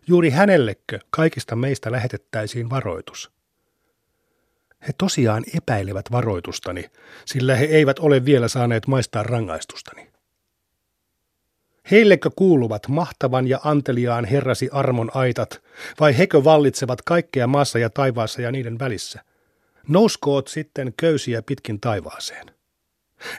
Juuri 0.06 0.30
hänellekö 0.30 0.98
kaikista 1.10 1.56
meistä 1.56 1.92
lähetettäisiin 1.92 2.70
varoitus? 2.70 3.30
He 4.88 4.92
tosiaan 4.98 5.44
epäilevät 5.56 6.12
varoitustani, 6.12 6.90
sillä 7.24 7.56
he 7.56 7.64
eivät 7.64 7.98
ole 7.98 8.24
vielä 8.24 8.48
saaneet 8.48 8.86
maistaa 8.86 9.22
rangaistustani. 9.22 10.17
Heillekö 11.90 12.30
kuuluvat 12.36 12.88
mahtavan 12.88 13.48
ja 13.48 13.60
anteliaan 13.64 14.24
herrasi 14.24 14.68
armon 14.72 15.10
aitat, 15.14 15.62
vai 16.00 16.18
hekö 16.18 16.44
vallitsevat 16.44 17.02
kaikkea 17.02 17.46
maassa 17.46 17.78
ja 17.78 17.90
taivaassa 17.90 18.42
ja 18.42 18.52
niiden 18.52 18.78
välissä? 18.78 19.24
Nouskoot 19.88 20.48
sitten 20.48 20.94
köysiä 20.96 21.42
pitkin 21.42 21.80
taivaaseen. 21.80 22.50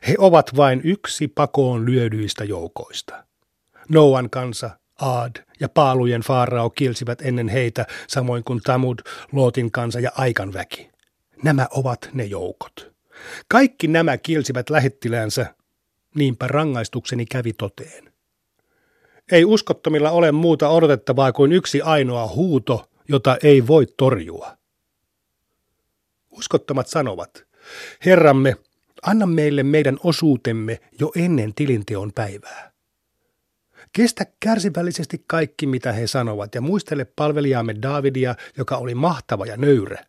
He 0.08 0.15
ovat 0.18 0.56
vain 0.56 0.82
yksi 0.84 1.27
pakoon 1.27 1.86
lyödyistä 1.86 2.44
joukoista. 2.44 3.24
Noan 3.89 4.29
kansa, 4.29 4.70
Aad 5.01 5.36
ja 5.60 5.70
paalujen 5.70 6.22
faarao 6.22 6.70
kilsivät 6.70 7.22
ennen 7.22 7.48
heitä, 7.48 7.86
samoin 8.08 8.44
kuin 8.44 8.60
Tamud, 8.63 9.00
Lootin 9.32 9.72
kansa 9.72 10.00
ja 10.00 10.12
Aikan 10.15 10.53
väki. 10.53 10.89
Nämä 11.44 11.68
ovat 11.72 12.10
ne 12.13 12.24
joukot. 12.25 12.91
Kaikki 13.48 13.88
nämä 13.88 14.18
kilsivät 14.18 14.70
lähettiläänsä, 14.70 15.56
niinpä 16.15 16.48
rangaistukseni 16.48 17.25
kävi 17.25 17.53
toteen. 17.53 18.08
Ei 19.31 19.45
uskottomilla 19.45 20.12
ole 20.12 20.31
muuta 20.31 20.69
odotettavaa 20.69 21.31
kuin 21.31 21.51
yksi 21.51 21.81
ainoa 21.81 22.27
huuto, 22.27 22.89
jota 23.09 23.38
ei 23.43 23.67
voi 23.67 23.86
torjua. 23.98 24.57
Uskottomat 26.31 26.88
sanovat, 26.88 27.43
Herramme, 28.05 28.55
anna 29.01 29.25
meille 29.25 29.63
meidän 29.63 29.98
osuutemme 30.03 30.79
jo 31.00 31.12
ennen 31.15 31.53
tilinteon 31.53 32.12
päivää. 32.15 32.71
Kestä 33.93 34.25
kärsivällisesti 34.39 35.24
kaikki, 35.27 35.67
mitä 35.67 35.91
he 35.91 36.07
sanovat, 36.07 36.55
ja 36.55 36.62
muistele 36.62 37.05
palvelijaamme 37.05 37.75
Davidia, 37.81 38.36
joka 38.57 38.77
oli 38.77 38.95
mahtava 38.95 39.45
ja 39.45 39.57
nöyrä. 39.57 40.05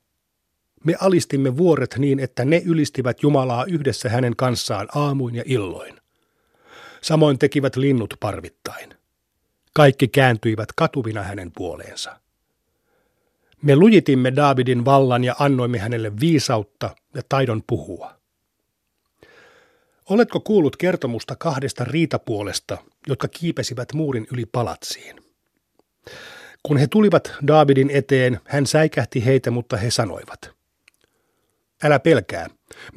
Me 0.84 0.94
alistimme 1.00 1.56
vuoret 1.56 1.94
niin, 1.98 2.20
että 2.20 2.44
ne 2.44 2.62
ylistivät 2.66 3.22
Jumalaa 3.22 3.64
yhdessä 3.64 4.08
hänen 4.08 4.36
kanssaan 4.36 4.88
aamuin 4.94 5.34
ja 5.34 5.42
illoin. 5.46 6.00
Samoin 7.02 7.38
tekivät 7.38 7.76
linnut 7.76 8.14
parvittain. 8.20 8.99
Kaikki 9.74 10.08
kääntyivät 10.08 10.68
katuvina 10.76 11.22
hänen 11.22 11.52
puoleensa. 11.56 12.20
Me 13.62 13.76
lujitimme 13.76 14.36
Davidin 14.36 14.84
vallan 14.84 15.24
ja 15.24 15.34
annoimme 15.38 15.78
hänelle 15.78 16.12
viisautta 16.20 16.96
ja 17.14 17.22
taidon 17.28 17.62
puhua. 17.66 18.20
Oletko 20.10 20.40
kuullut 20.40 20.76
kertomusta 20.76 21.36
kahdesta 21.36 21.84
riitapuolesta, 21.84 22.78
jotka 23.06 23.28
kiipesivät 23.28 23.92
muurin 23.94 24.26
yli 24.32 24.46
palatsiin? 24.46 25.16
Kun 26.62 26.76
he 26.76 26.86
tulivat 26.86 27.32
Davidin 27.46 27.90
eteen, 27.90 28.40
hän 28.44 28.66
säikähti 28.66 29.24
heitä, 29.24 29.50
mutta 29.50 29.76
he 29.76 29.90
sanoivat, 29.90 30.50
Älä 31.84 31.98
pelkää, 31.98 32.46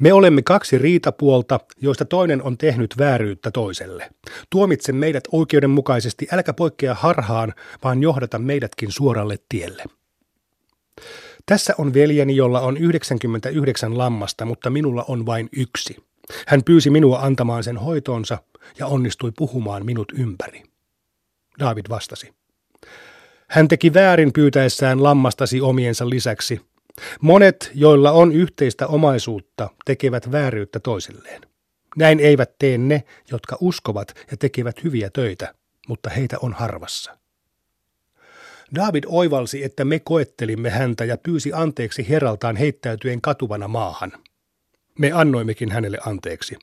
me 0.00 0.12
olemme 0.12 0.42
kaksi 0.42 0.78
riitapuolta, 0.78 1.60
joista 1.80 2.04
toinen 2.04 2.42
on 2.42 2.58
tehnyt 2.58 2.94
vääryyttä 2.98 3.50
toiselle. 3.50 4.10
Tuomitse 4.50 4.92
meidät 4.92 5.24
oikeudenmukaisesti, 5.32 6.28
äläkä 6.32 6.52
poikkea 6.52 6.94
harhaan, 6.94 7.54
vaan 7.84 8.02
johdata 8.02 8.38
meidätkin 8.38 8.92
suoralle 8.92 9.36
tielle. 9.48 9.84
Tässä 11.46 11.74
on 11.78 11.94
veljeni, 11.94 12.36
jolla 12.36 12.60
on 12.60 12.76
99 12.76 13.98
lammasta, 13.98 14.44
mutta 14.44 14.70
minulla 14.70 15.04
on 15.08 15.26
vain 15.26 15.48
yksi. 15.56 15.96
Hän 16.46 16.64
pyysi 16.64 16.90
minua 16.90 17.18
antamaan 17.18 17.64
sen 17.64 17.76
hoitoonsa 17.76 18.38
ja 18.78 18.86
onnistui 18.86 19.32
puhumaan 19.36 19.86
minut 19.86 20.12
ympäri. 20.18 20.62
David 21.60 21.84
vastasi. 21.88 22.34
Hän 23.48 23.68
teki 23.68 23.94
väärin 23.94 24.32
pyytäessään 24.32 25.02
lammastasi 25.02 25.60
omiensa 25.60 26.10
lisäksi. 26.10 26.60
Monet, 27.20 27.70
joilla 27.74 28.12
on 28.12 28.32
yhteistä 28.32 28.86
omaisuutta, 28.86 29.70
tekevät 29.84 30.32
vääryyttä 30.32 30.80
toisilleen. 30.80 31.42
Näin 31.96 32.20
eivät 32.20 32.58
tee 32.58 32.78
ne, 32.78 33.04
jotka 33.30 33.56
uskovat 33.60 34.14
ja 34.30 34.36
tekevät 34.36 34.84
hyviä 34.84 35.10
töitä, 35.10 35.54
mutta 35.88 36.10
heitä 36.10 36.36
on 36.42 36.52
harvassa. 36.52 37.18
David 38.74 39.04
oivalsi, 39.06 39.64
että 39.64 39.84
me 39.84 40.00
koettelimme 40.00 40.70
häntä 40.70 41.04
ja 41.04 41.18
pyysi 41.18 41.52
anteeksi 41.52 42.08
heraltaan 42.08 42.56
heittäytyen 42.56 43.20
katuvana 43.20 43.68
maahan. 43.68 44.12
Me 44.98 45.12
annoimmekin 45.12 45.70
hänelle 45.70 45.98
anteeksi. 46.06 46.56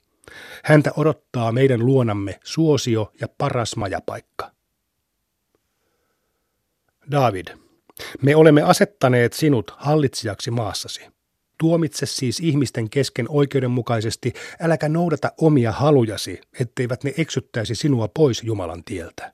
Häntä 0.64 0.92
odottaa 0.98 1.52
meidän 1.52 1.86
luonamme 1.86 2.40
suosio 2.44 3.12
ja 3.22 3.28
paras 3.38 3.76
majapaikka. 3.76 4.52
David, 7.12 7.48
me 8.22 8.36
olemme 8.36 8.62
asettaneet 8.62 9.34
sinut 9.34 9.74
hallitsijaksi 9.78 10.52
maassasi. 10.52 11.02
Tuomitse 11.58 12.06
siis 12.06 12.40
ihmisten 12.40 12.90
kesken 12.90 13.26
oikeudenmukaisesti, 13.30 14.34
äläkä 14.60 14.90
noudata 14.90 15.32
omia 15.38 15.72
halujasi, 15.72 16.42
etteivät 16.60 17.04
ne 17.04 17.14
eksyttäisi 17.18 17.76
sinua 17.76 18.08
pois 18.08 18.44
Jumalan 18.44 18.84
tieltä. 18.84 19.34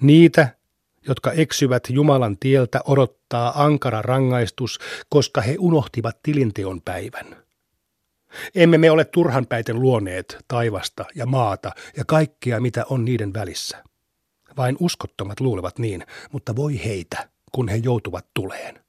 Niitä, 0.00 0.48
jotka 1.08 1.32
eksyvät 1.32 1.82
Jumalan 1.90 2.36
tieltä, 2.40 2.80
odottaa 2.84 3.64
ankara 3.64 4.02
rangaistus, 4.02 4.78
koska 5.08 5.40
he 5.40 5.56
unohtivat 5.58 6.18
tilinteon 6.22 6.80
päivän. 6.82 7.36
Emme 8.54 8.78
me 8.78 8.90
ole 8.90 9.04
turhanpäiten 9.04 9.80
luoneet 9.80 10.36
taivasta 10.48 11.04
ja 11.14 11.26
maata 11.26 11.70
ja 11.96 12.04
kaikkea, 12.04 12.60
mitä 12.60 12.84
on 12.90 13.04
niiden 13.04 13.34
välissä. 13.34 13.84
Vain 14.56 14.76
uskottomat 14.80 15.40
luulevat 15.40 15.78
niin, 15.78 16.04
mutta 16.32 16.56
voi 16.56 16.84
heitä, 16.84 17.28
kun 17.52 17.68
he 17.68 17.76
joutuvat 17.76 18.26
tuleen. 18.34 18.80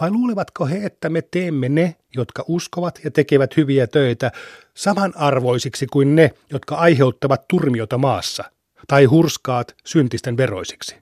Vai 0.00 0.10
luulevatko 0.10 0.66
he, 0.66 0.86
että 0.86 1.08
me 1.08 1.22
teemme 1.22 1.68
ne, 1.68 1.96
jotka 2.16 2.44
uskovat 2.48 3.00
ja 3.04 3.10
tekevät 3.10 3.56
hyviä 3.56 3.86
töitä, 3.86 4.32
samanarvoisiksi 4.74 5.86
kuin 5.86 6.16
ne, 6.16 6.30
jotka 6.50 6.74
aiheuttavat 6.74 7.48
turmiota 7.48 7.98
maassa, 7.98 8.44
tai 8.88 9.04
hurskaat 9.04 9.74
syntisten 9.84 10.36
veroisiksi? 10.36 10.96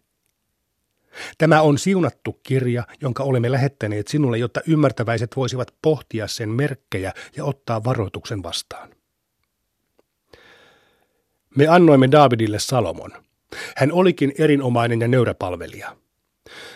Tämä 1.38 1.62
on 1.62 1.78
siunattu 1.78 2.40
kirja, 2.42 2.84
jonka 3.00 3.22
olemme 3.22 3.52
lähettäneet 3.52 4.08
sinulle, 4.08 4.38
jotta 4.38 4.60
ymmärtäväiset 4.66 5.36
voisivat 5.36 5.74
pohtia 5.82 6.28
sen 6.28 6.48
merkkejä 6.48 7.12
ja 7.36 7.44
ottaa 7.44 7.84
varoituksen 7.84 8.42
vastaan. 8.42 8.90
Me 11.56 11.66
annoimme 11.68 12.08
Davidille 12.10 12.58
Salomon. 12.58 13.10
Hän 13.76 13.92
olikin 13.92 14.32
erinomainen 14.38 15.00
ja 15.00 15.08
nöyrä 15.08 15.34
palvelija. 15.34 15.96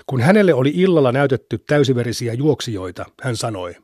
Kun 0.07 0.21
hänelle 0.21 0.55
oli 0.55 0.73
illalla 0.75 1.13
näytetty 1.13 1.59
täysiverisiä 1.59 2.33
juoksijoita, 2.33 3.05
hän 3.23 3.37
sanoi, 3.37 3.77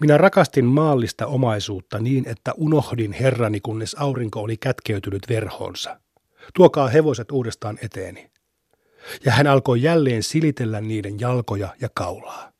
minä 0.00 0.18
rakastin 0.18 0.64
maallista 0.64 1.26
omaisuutta 1.26 1.98
niin, 1.98 2.28
että 2.28 2.52
unohdin 2.56 3.12
herrani, 3.12 3.60
kunnes 3.60 3.96
aurinko 3.98 4.40
oli 4.40 4.56
kätkeytynyt 4.56 5.22
verhoonsa. 5.28 6.00
Tuokaa 6.54 6.88
hevoset 6.88 7.30
uudestaan 7.30 7.78
eteeni. 7.82 8.30
Ja 9.24 9.32
hän 9.32 9.46
alkoi 9.46 9.82
jälleen 9.82 10.22
silitellä 10.22 10.80
niiden 10.80 11.20
jalkoja 11.20 11.68
ja 11.80 11.88
kaulaa. 11.94 12.52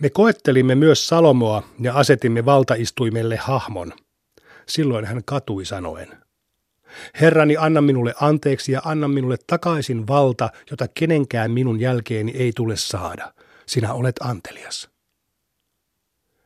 Me 0.00 0.10
koettelimme 0.10 0.74
myös 0.74 1.06
Salomoa 1.06 1.62
ja 1.80 1.94
asetimme 1.94 2.44
valtaistuimelle 2.44 3.36
hahmon– 3.36 3.92
Silloin 4.66 5.04
hän 5.04 5.24
katui 5.24 5.64
sanoen, 5.64 6.21
Herrani, 7.20 7.56
anna 7.56 7.80
minulle 7.80 8.14
anteeksi 8.20 8.72
ja 8.72 8.80
anna 8.84 9.08
minulle 9.08 9.36
takaisin 9.46 10.06
valta, 10.06 10.50
jota 10.70 10.88
kenenkään 10.88 11.50
minun 11.50 11.80
jälkeeni 11.80 12.32
ei 12.36 12.52
tule 12.56 12.76
saada. 12.76 13.32
Sinä 13.66 13.92
olet 13.92 14.16
antelias. 14.20 14.90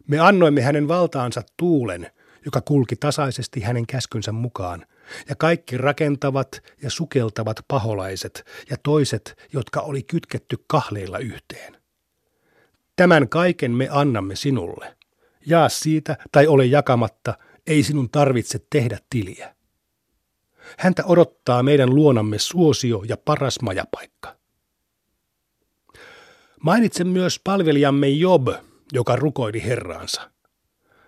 Me 0.07 0.19
annoimme 0.19 0.63
hänen 0.63 0.89
valtaansa 0.89 1.43
tuulen, 1.57 2.11
joka 2.45 2.61
kulki 2.61 2.97
tasaisesti 2.97 3.61
hänen 3.61 3.87
käskynsä 3.87 4.33
mukaan, 4.33 4.87
ja 5.29 5.37
kaikki 5.37 5.79
rakentavat 5.79 6.63
ja 6.83 6.91
sukeltavat 6.91 7.61
paholaiset 7.69 8.45
ja 8.71 8.77
toiset, 8.83 9.49
jotka 9.53 9.81
oli 9.81 10.03
kytketty 10.03 10.57
kahleilla 10.67 11.19
yhteen. 11.19 11.77
Tämän 12.97 13.29
kaiken 13.29 13.71
me 13.71 13.89
annamme 13.91 14.37
sinulle. 14.37 14.97
Jaa 15.47 15.69
siitä 15.69 16.17
tai 16.33 16.47
ole 16.47 16.65
jakamatta, 16.65 17.35
ei 17.67 17.83
sinun 17.83 18.11
tarvitse 18.11 18.59
tehdä 18.71 18.99
tiliä. 19.11 19.56
Häntä 20.79 21.05
odottaa 21.07 21.63
meidän 21.63 21.95
luonamme 21.95 22.39
suosio 22.39 23.03
ja 23.09 23.17
paras 23.17 23.61
majapaikka. 23.63 24.37
Mainitsen 26.63 27.09
myös 27.09 27.41
palvelijamme 27.45 28.09
Job, 28.09 28.49
joka 28.93 29.17
rukoili 29.17 29.65
Herraansa. 29.65 30.31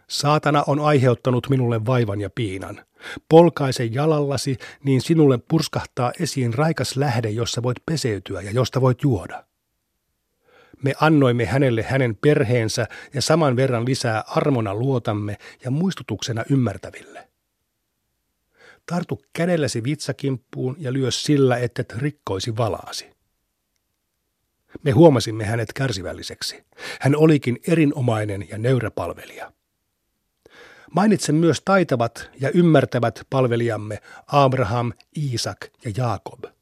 Saatana 0.09 0.65
on 0.67 0.81
aiheuttanut 0.81 1.47
minulle 1.51 1.87
vaivan 1.87 2.21
ja 2.21 2.31
piinan. 2.31 2.85
Polkaise 3.29 3.85
jalallasi, 3.85 4.57
niin 4.85 5.01
sinulle 5.01 5.39
purskahtaa 5.49 6.13
esiin 6.21 6.55
raikas 6.55 6.97
lähde, 6.97 7.31
jossa 7.31 7.63
voit 7.63 7.77
peseytyä 7.87 8.43
ja 8.43 8.51
josta 8.51 8.81
voit 8.81 9.03
juoda. 9.03 9.45
Me 10.83 10.95
annoimme 11.01 11.45
hänelle 11.45 11.83
hänen 11.83 12.17
perheensä 12.17 12.87
ja 13.15 13.23
saman 13.23 13.57
verran 13.57 13.85
lisää 13.85 14.25
armona 14.27 14.75
luotamme 14.75 15.37
ja 15.65 15.71
muistutuksena 15.71 16.45
ymmärtäville. 16.51 17.28
Tartu 18.89 19.23
kädelläsi 19.33 19.85
vitsakimppuun 19.85 20.77
ja 20.79 20.93
lyö 20.93 21.11
sillä, 21.11 21.57
et 21.57 21.73
rikkoisi 21.97 22.57
valaasi. 22.57 23.11
Me 24.83 24.91
huomasimme 24.91 25.45
hänet 25.45 25.73
kärsivälliseksi. 25.73 26.65
Hän 27.01 27.17
olikin 27.17 27.59
erinomainen 27.69 28.49
ja 28.49 28.59
nöyrä 28.59 28.91
palvelija. 28.91 29.53
Mainitsen 30.95 31.35
myös 31.35 31.63
taitavat 31.65 32.31
ja 32.41 32.51
ymmärtävät 32.55 33.27
palvelijamme 33.31 33.99
Abraham, 34.27 34.93
Iisak 35.17 35.59
ja 35.85 35.93
Jaakob– 35.97 36.45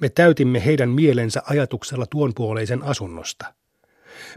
me 0.00 0.08
täytimme 0.08 0.64
heidän 0.64 0.88
mielensä 0.88 1.42
ajatuksella 1.44 2.06
tuonpuoleisen 2.06 2.82
asunnosta. 2.82 3.54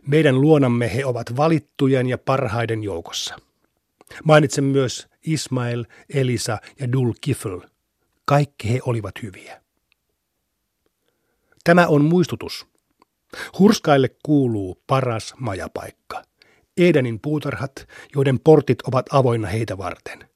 Meidän 0.07 0.41
luonamme 0.41 0.95
he 0.95 1.05
ovat 1.05 1.37
valittujen 1.37 2.07
ja 2.07 2.17
parhaiden 2.17 2.83
joukossa. 2.83 3.35
Mainitsen 4.23 4.63
myös 4.63 5.07
Ismail, 5.25 5.85
Elisa 6.13 6.57
ja 6.79 6.91
Dul 6.91 7.13
Kifl. 7.21 7.57
Kaikki 8.25 8.73
he 8.73 8.79
olivat 8.85 9.13
hyviä. 9.21 9.61
Tämä 11.63 11.87
on 11.87 12.05
muistutus. 12.05 12.67
Hurskaille 13.59 14.09
kuuluu 14.23 14.83
paras 14.87 15.33
majapaikka. 15.39 16.23
Edenin 16.77 17.19
puutarhat, 17.19 17.87
joiden 18.15 18.39
portit 18.39 18.81
ovat 18.81 19.05
avoinna 19.13 19.47
heitä 19.47 19.77
varten. 19.77 20.29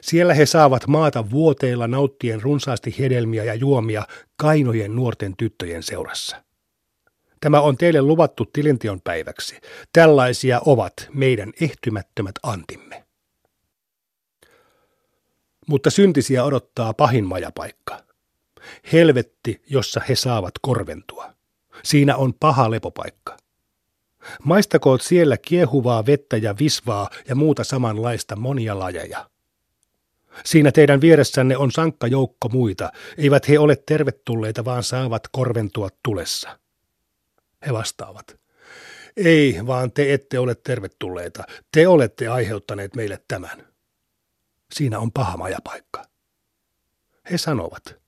Siellä 0.00 0.34
he 0.34 0.46
saavat 0.46 0.86
maata 0.86 1.30
vuoteilla 1.30 1.88
nauttien 1.88 2.42
runsaasti 2.42 2.94
hedelmiä 2.98 3.44
ja 3.44 3.54
juomia 3.54 4.06
kainojen 4.36 4.96
nuorten 4.96 5.36
tyttöjen 5.36 5.82
seurassa. 5.82 6.42
Tämä 7.40 7.60
on 7.60 7.76
teille 7.76 8.02
luvattu 8.02 8.44
tilintion 8.46 9.00
päiväksi. 9.00 9.60
Tällaisia 9.92 10.60
ovat 10.66 11.08
meidän 11.14 11.52
ehtymättömät 11.60 12.34
antimme. 12.42 13.04
Mutta 15.70 15.90
syntisiä 15.90 16.44
odottaa 16.44 16.94
pahin 16.94 17.24
majapaikka. 17.24 18.04
Helvetti, 18.92 19.62
jossa 19.66 20.00
he 20.08 20.16
saavat 20.16 20.54
korventua. 20.62 21.34
Siinä 21.82 22.16
on 22.16 22.34
paha 22.40 22.70
lepopaikka. 22.70 23.36
Maistakoot 24.44 25.02
siellä 25.02 25.36
kiehuvaa 25.36 26.06
vettä 26.06 26.36
ja 26.36 26.54
visvaa 26.58 27.10
ja 27.28 27.34
muuta 27.34 27.64
samanlaista 27.64 28.36
monia 28.36 28.78
lajeja. 28.78 29.30
Siinä 30.44 30.72
teidän 30.72 31.00
vieressänne 31.00 31.56
on 31.56 31.72
sankka 31.72 32.06
joukko 32.06 32.48
muita. 32.48 32.92
Eivät 33.18 33.48
he 33.48 33.58
ole 33.58 33.76
tervetulleita, 33.86 34.64
vaan 34.64 34.82
saavat 34.82 35.22
korventua 35.32 35.88
tulessa. 36.02 36.58
He 37.66 37.72
vastaavat. 37.72 38.40
Ei, 39.16 39.60
vaan 39.66 39.92
te 39.92 40.12
ette 40.14 40.38
ole 40.38 40.54
tervetulleita. 40.54 41.44
Te 41.72 41.88
olette 41.88 42.28
aiheuttaneet 42.28 42.94
meille 42.94 43.22
tämän. 43.28 43.69
Siinä 44.72 44.98
on 44.98 45.12
paha 45.12 45.36
majapaikka. 45.36 46.04
He 47.30 47.38
sanovat, 47.38 48.00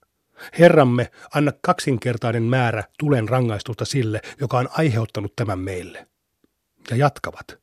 Herramme, 0.59 1.11
anna 1.35 1.53
kaksinkertainen 1.61 2.43
määrä 2.43 2.85
tulen 2.99 3.29
rangaistusta 3.29 3.85
sille, 3.85 4.21
joka 4.41 4.59
on 4.59 4.69
aiheuttanut 4.79 5.37
tämän 5.37 5.59
meille. 5.59 6.07
Ja 6.91 6.97
jatkavat. 6.97 7.63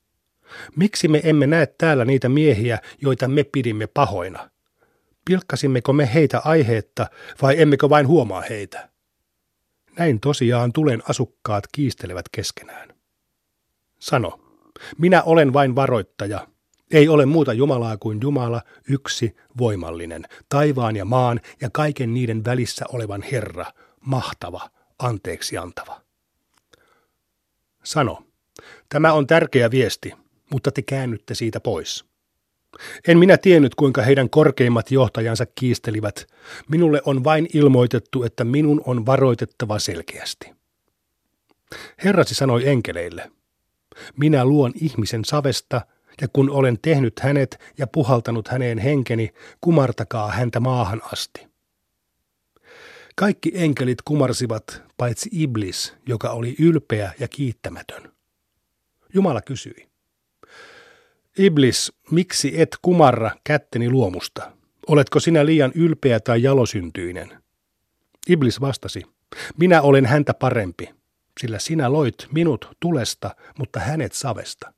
Miksi 0.75 1.07
me 1.07 1.21
emme 1.23 1.47
näe 1.47 1.65
täällä 1.65 2.05
niitä 2.05 2.29
miehiä, 2.29 2.79
joita 3.01 3.27
me 3.27 3.43
pidimme 3.43 3.87
pahoina? 3.87 4.49
Pilkkasimmeko 5.25 5.93
me 5.93 6.13
heitä 6.13 6.41
aiheetta 6.45 7.07
vai 7.41 7.61
emmekö 7.61 7.89
vain 7.89 8.07
huomaa 8.07 8.41
heitä? 8.41 8.89
Näin 9.99 10.19
tosiaan 10.19 10.73
tulen 10.73 11.03
asukkaat 11.09 11.63
kiistelevät 11.71 12.25
keskenään. 12.31 12.93
Sano, 13.99 14.39
minä 14.97 15.23
olen 15.23 15.53
vain 15.53 15.75
varoittaja. 15.75 16.47
Ei 16.91 17.07
ole 17.07 17.25
muuta 17.25 17.53
Jumalaa 17.53 17.97
kuin 17.97 18.19
Jumala, 18.21 18.61
yksi, 18.89 19.35
voimallinen, 19.57 20.25
taivaan 20.49 20.95
ja 20.95 21.05
maan 21.05 21.41
ja 21.61 21.69
kaiken 21.73 22.13
niiden 22.13 22.45
välissä 22.45 22.85
olevan 22.93 23.21
Herra, 23.21 23.65
mahtava, 23.99 24.69
anteeksi 24.99 25.57
antava. 25.57 26.01
Sano, 27.83 28.23
tämä 28.89 29.13
on 29.13 29.27
tärkeä 29.27 29.71
viesti, 29.71 30.13
mutta 30.51 30.71
te 30.71 30.81
käännytte 30.81 31.35
siitä 31.35 31.59
pois. 31.59 32.05
En 33.07 33.19
minä 33.19 33.37
tiennyt, 33.37 33.75
kuinka 33.75 34.01
heidän 34.01 34.29
korkeimmat 34.29 34.91
johtajansa 34.91 35.45
kiistelivät. 35.45 36.27
Minulle 36.69 37.01
on 37.05 37.23
vain 37.23 37.47
ilmoitettu, 37.53 38.23
että 38.23 38.43
minun 38.43 38.81
on 38.85 39.05
varoitettava 39.05 39.79
selkeästi. 39.79 40.51
Herrasi 42.03 42.35
sanoi 42.35 42.67
enkeleille, 42.67 43.31
minä 44.17 44.45
luon 44.45 44.71
ihmisen 44.75 45.25
savesta, 45.25 45.81
ja 46.21 46.27
kun 46.27 46.49
olen 46.49 46.77
tehnyt 46.81 47.19
hänet 47.19 47.59
ja 47.77 47.87
puhaltanut 47.87 48.47
häneen 48.47 48.77
henkeni, 48.77 49.29
kumartakaa 49.61 50.31
häntä 50.31 50.59
maahan 50.59 51.01
asti. 51.11 51.47
Kaikki 53.15 53.51
enkelit 53.53 54.01
kumarsivat, 54.01 54.83
paitsi 54.97 55.29
Iblis, 55.31 55.95
joka 56.07 56.29
oli 56.29 56.55
ylpeä 56.59 57.11
ja 57.19 57.27
kiittämätön. 57.27 58.11
Jumala 59.13 59.41
kysyi, 59.41 59.89
Iblis, 61.37 61.93
miksi 62.11 62.61
et 62.61 62.77
kumarra 62.81 63.31
kätteni 63.43 63.89
luomusta? 63.89 64.51
Oletko 64.87 65.19
sinä 65.19 65.45
liian 65.45 65.71
ylpeä 65.75 66.19
tai 66.19 66.43
jalosyntyinen? 66.43 67.43
Iblis 68.29 68.61
vastasi, 68.61 69.03
minä 69.57 69.81
olen 69.81 70.05
häntä 70.05 70.33
parempi, 70.33 70.89
sillä 71.41 71.59
sinä 71.59 71.93
loit 71.93 72.27
minut 72.33 72.69
tulesta, 72.79 73.35
mutta 73.57 73.79
hänet 73.79 74.13
savesta. 74.13 74.73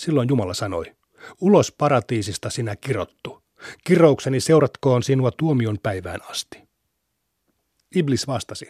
Silloin 0.00 0.28
Jumala 0.28 0.54
sanoi, 0.54 0.84
ulos 1.40 1.72
paratiisista 1.72 2.50
sinä 2.50 2.76
kirottu. 2.76 3.42
Kiroukseni 3.84 4.40
seuratkoon 4.40 5.02
sinua 5.02 5.30
tuomion 5.30 5.78
päivään 5.82 6.20
asti. 6.30 6.68
Iblis 7.94 8.26
vastasi, 8.26 8.68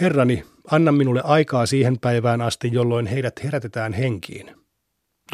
Herrani, 0.00 0.44
anna 0.70 0.92
minulle 0.92 1.20
aikaa 1.24 1.66
siihen 1.66 1.98
päivään 2.00 2.40
asti, 2.40 2.68
jolloin 2.72 3.06
heidät 3.06 3.44
herätetään 3.44 3.92
henkiin. 3.92 4.56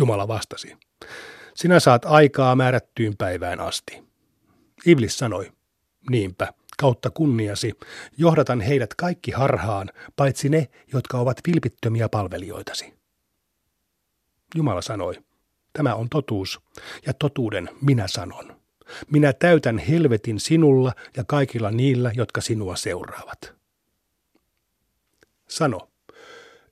Jumala 0.01 0.29
vastasi, 0.29 0.77
sinä 1.55 1.81
saat 1.81 2.05
aikaa 2.05 2.57
määrättyyn 2.57 3.17
päivään 3.17 3.61
asti. 3.61 4.03
Iblis 4.87 5.19
sanoi, 5.19 5.53
niinpä, 6.11 6.53
kautta 6.79 7.11
kunniasi, 7.11 7.73
johdatan 8.17 8.61
heidät 8.61 8.95
kaikki 8.95 9.31
harhaan, 9.31 9.91
paitsi 10.17 10.49
ne, 10.49 10.69
jotka 10.93 11.19
ovat 11.19 11.41
vilpittömiä 11.47 12.09
palvelijoitasi. 12.09 12.94
Jumala 14.55 14.83
sanoi, 14.83 15.15
tämä 15.73 15.95
on 15.95 16.09
totuus, 16.09 16.61
ja 17.07 17.15
totuuden 17.15 17.69
minä 17.81 18.09
sanon. 18.09 18.57
Minä 19.11 19.33
täytän 19.33 19.79
helvetin 19.79 20.41
sinulla 20.41 20.93
ja 21.17 21.25
kaikilla 21.25 21.71
niillä, 21.71 22.13
jotka 22.15 22.41
sinua 22.41 22.77
seuraavat. 22.77 23.55
Sano, 25.49 25.89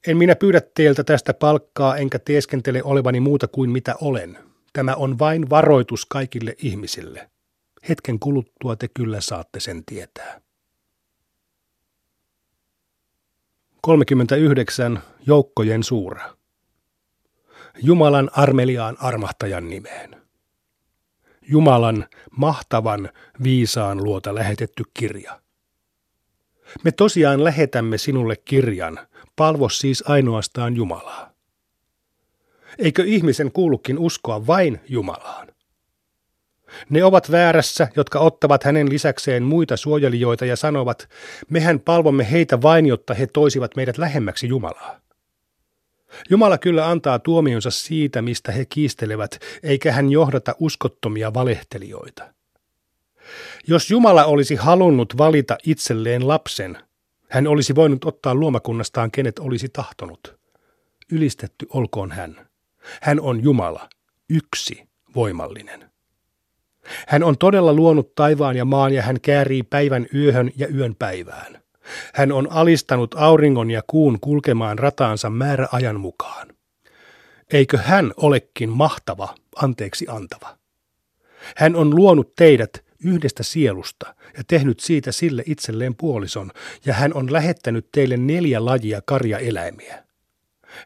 en 0.06 0.16
minä 0.16 0.36
pyydä 0.36 0.60
teiltä 0.74 1.04
tästä 1.04 1.34
palkkaa 1.34 1.96
enkä 1.96 2.18
teeskentele 2.18 2.82
olevani 2.82 3.20
muuta 3.20 3.48
kuin 3.48 3.70
mitä 3.70 3.94
olen. 4.00 4.38
Tämä 4.72 4.94
on 4.94 5.18
vain 5.18 5.50
varoitus 5.50 6.06
kaikille 6.06 6.54
ihmisille. 6.58 7.30
Hetken 7.88 8.18
kuluttua 8.18 8.76
te 8.76 8.88
kyllä 8.88 9.20
saatte 9.20 9.60
sen 9.60 9.84
tietää. 9.86 10.40
39. 13.80 15.02
Joukkojen 15.26 15.82
suura. 15.82 16.36
Jumalan 17.82 18.30
armeliaan 18.32 18.96
armahtajan 19.00 19.68
nimeen. 19.68 20.22
Jumalan 21.48 22.06
mahtavan 22.36 23.10
viisaan 23.42 24.04
luota 24.04 24.34
lähetetty 24.34 24.82
kirja. 24.94 25.40
Me 26.84 26.92
tosiaan 26.92 27.44
lähetämme 27.44 27.98
sinulle 27.98 28.36
kirjan, 28.36 28.98
palvo 29.36 29.68
siis 29.68 30.04
ainoastaan 30.06 30.76
Jumalaa. 30.76 31.32
Eikö 32.78 33.04
ihmisen 33.06 33.52
kuulukin 33.52 33.98
uskoa 33.98 34.46
vain 34.46 34.80
Jumalaan? 34.88 35.48
Ne 36.90 37.04
ovat 37.04 37.30
väärässä, 37.30 37.88
jotka 37.96 38.18
ottavat 38.18 38.64
hänen 38.64 38.88
lisäkseen 38.88 39.42
muita 39.42 39.76
suojelijoita 39.76 40.44
ja 40.44 40.56
sanovat, 40.56 41.08
mehän 41.50 41.80
palvomme 41.80 42.30
heitä 42.30 42.62
vain, 42.62 42.86
jotta 42.86 43.14
he 43.14 43.26
toisivat 43.26 43.76
meidät 43.76 43.98
lähemmäksi 43.98 44.48
Jumalaa. 44.48 45.00
Jumala 46.30 46.58
kyllä 46.58 46.88
antaa 46.88 47.18
tuomionsa 47.18 47.70
siitä, 47.70 48.22
mistä 48.22 48.52
he 48.52 48.64
kiistelevät, 48.64 49.38
eikä 49.62 49.92
hän 49.92 50.10
johdata 50.10 50.54
uskottomia 50.58 51.34
valehtelijoita. 51.34 52.34
Jos 53.66 53.90
Jumala 53.90 54.24
olisi 54.24 54.54
halunnut 54.54 55.18
valita 55.18 55.58
itselleen 55.66 56.28
lapsen, 56.28 56.78
hän 57.28 57.46
olisi 57.46 57.74
voinut 57.74 58.04
ottaa 58.04 58.34
luomakunnastaan 58.34 59.10
kenet 59.10 59.38
olisi 59.38 59.68
tahtonut. 59.68 60.36
Ylistetty 61.12 61.66
olkoon 61.70 62.12
hän. 62.12 62.46
Hän 63.02 63.20
on 63.20 63.42
Jumala, 63.42 63.88
yksi, 64.30 64.88
voimallinen. 65.14 65.90
Hän 67.08 67.22
on 67.22 67.38
todella 67.38 67.72
luonut 67.72 68.14
taivaan 68.14 68.56
ja 68.56 68.64
maan 68.64 68.92
ja 68.92 69.02
hän 69.02 69.20
käärii 69.20 69.62
päivän 69.62 70.06
yöhön 70.14 70.50
ja 70.56 70.68
yön 70.68 70.94
päivään. 70.98 71.61
Hän 72.14 72.32
on 72.32 72.52
alistanut 72.52 73.14
auringon 73.18 73.70
ja 73.70 73.82
kuun 73.86 74.20
kulkemaan 74.20 74.78
rataansa 74.78 75.30
määräajan 75.30 76.00
mukaan. 76.00 76.48
Eikö 77.52 77.78
hän 77.78 78.12
olekin 78.16 78.70
mahtava, 78.70 79.34
anteeksi 79.56 80.06
antava? 80.08 80.56
Hän 81.56 81.76
on 81.76 81.96
luonut 81.96 82.34
teidät 82.36 82.84
yhdestä 83.04 83.42
sielusta 83.42 84.14
ja 84.36 84.44
tehnyt 84.46 84.80
siitä 84.80 85.12
sille 85.12 85.42
itselleen 85.46 85.94
puolison, 85.94 86.50
ja 86.86 86.94
hän 86.94 87.14
on 87.14 87.32
lähettänyt 87.32 87.88
teille 87.92 88.16
neljä 88.16 88.64
lajia 88.64 89.02
karjaeläimiä. 89.04 90.04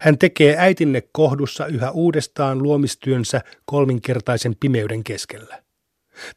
Hän 0.01 0.19
tekee 0.19 0.57
äitinne 0.59 1.03
kohdussa 1.13 1.67
yhä 1.67 1.91
uudestaan 1.91 2.63
luomistyönsä 2.63 3.41
kolminkertaisen 3.65 4.57
pimeyden 4.61 5.05
keskellä. 5.05 5.63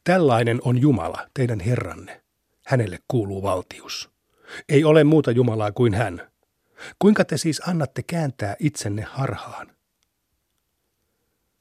Tällainen 0.04 0.60
on 0.64 0.82
Jumala, 0.82 1.28
teidän 1.34 1.60
Herranne. 1.60 2.22
Hänelle 2.66 3.00
kuuluu 3.08 3.44
valtius. 3.44 4.10
Ei 4.70 4.84
ole 4.84 5.04
muuta 5.04 5.32
Jumalaa 5.32 5.72
kuin 5.72 5.94
hän. 5.94 6.22
Kuinka 7.00 7.26
te 7.26 7.38
siis 7.38 7.62
annatte 7.68 8.04
kääntää 8.04 8.56
itsenne 8.60 9.02
harhaan? 9.02 9.72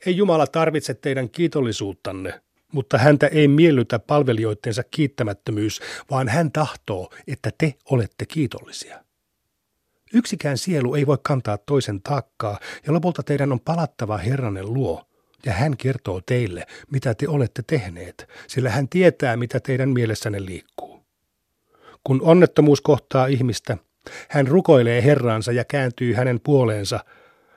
Ei 0.06 0.16
Jumala 0.16 0.46
tarvitse 0.46 0.94
teidän 0.94 1.30
kiitollisuuttanne, 1.30 2.40
mutta 2.72 2.98
häntä 2.98 3.26
ei 3.26 3.48
miellytä 3.48 3.98
palvelijoittensa 3.98 4.82
kiittämättömyys, 4.90 5.80
vaan 6.10 6.28
hän 6.28 6.52
tahtoo, 6.52 7.10
että 7.26 7.50
te 7.58 7.74
olette 7.90 8.26
kiitollisia. 8.26 9.04
Yksikään 10.14 10.58
sielu 10.58 10.94
ei 10.94 11.06
voi 11.06 11.18
kantaa 11.22 11.58
toisen 11.58 12.02
taakkaa, 12.02 12.58
ja 12.86 12.92
lopulta 12.92 13.22
teidän 13.22 13.52
on 13.52 13.60
palattava 13.60 14.18
Herranen 14.18 14.74
luo, 14.74 15.04
ja 15.46 15.52
hän 15.52 15.76
kertoo 15.76 16.20
teille, 16.26 16.66
mitä 16.90 17.14
te 17.14 17.28
olette 17.28 17.62
tehneet, 17.66 18.28
sillä 18.46 18.70
hän 18.70 18.88
tietää, 18.88 19.36
mitä 19.36 19.60
teidän 19.60 19.88
mielessänne 19.88 20.44
liikkuu. 20.44 20.87
Kun 22.04 22.20
onnettomuus 22.22 22.80
kohtaa 22.80 23.26
ihmistä, 23.26 23.76
hän 24.28 24.46
rukoilee 24.46 25.04
Herransa 25.04 25.52
ja 25.52 25.64
kääntyy 25.64 26.12
hänen 26.12 26.40
puoleensa, 26.40 27.00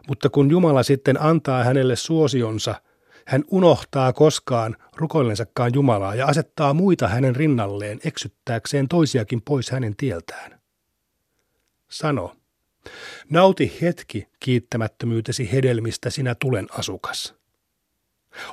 mutta 0.07 0.29
kun 0.29 0.51
Jumala 0.51 0.83
sitten 0.83 1.21
antaa 1.21 1.63
hänelle 1.63 1.95
suosionsa– 1.95 2.75
hän 3.27 3.43
unohtaa 3.47 4.13
koskaan 4.13 4.75
rukoillensakaan 4.95 5.71
Jumalaa 5.73 6.15
ja 6.15 6.25
asettaa 6.25 6.73
muita 6.73 7.07
hänen 7.07 7.35
rinnalleen 7.35 7.99
eksyttääkseen 8.05 8.87
toisiakin 8.87 9.41
pois 9.41 9.71
hänen 9.71 9.95
tieltään. 9.95 10.61
Sano, 11.89 12.35
nauti 13.29 13.77
hetki 13.81 14.27
kiittämättömyytesi 14.39 15.51
hedelmistä 15.51 16.09
sinä 16.09 16.35
tulen 16.35 16.67
asukas. 16.71 17.40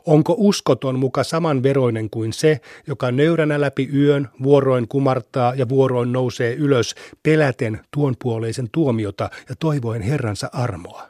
Onko 0.06 0.34
uskoton 0.38 0.98
muka 0.98 1.24
samanveroinen 1.24 2.10
kuin 2.10 2.32
se, 2.32 2.60
joka 2.86 3.10
nöyränä 3.10 3.60
läpi 3.60 3.88
yön 3.94 4.28
vuoroin 4.42 4.88
kumartaa 4.88 5.54
ja 5.54 5.68
vuoroin 5.68 6.12
nousee 6.12 6.54
ylös 6.54 6.94
peläten 7.22 7.80
tuonpuoleisen 7.90 8.68
tuomiota 8.72 9.30
ja 9.48 9.54
toivoen 9.58 10.02
Herransa 10.02 10.50
armoa? 10.52 11.08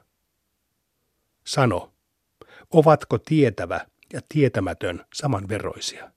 Sano, 1.45 1.93
ovatko 2.71 3.19
tietävä 3.19 3.81
ja 4.13 4.21
tietämätön 4.29 5.05
samanveroisia? 5.15 6.11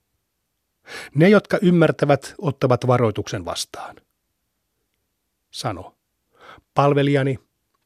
Ne, 1.16 1.30
jotka 1.30 1.58
ymmärtävät, 1.62 2.36
ottavat 2.38 2.88
varoituksen 2.88 3.46
vastaan. 3.46 3.96
Sano, 5.52 5.96
palvelijani, 6.74 7.40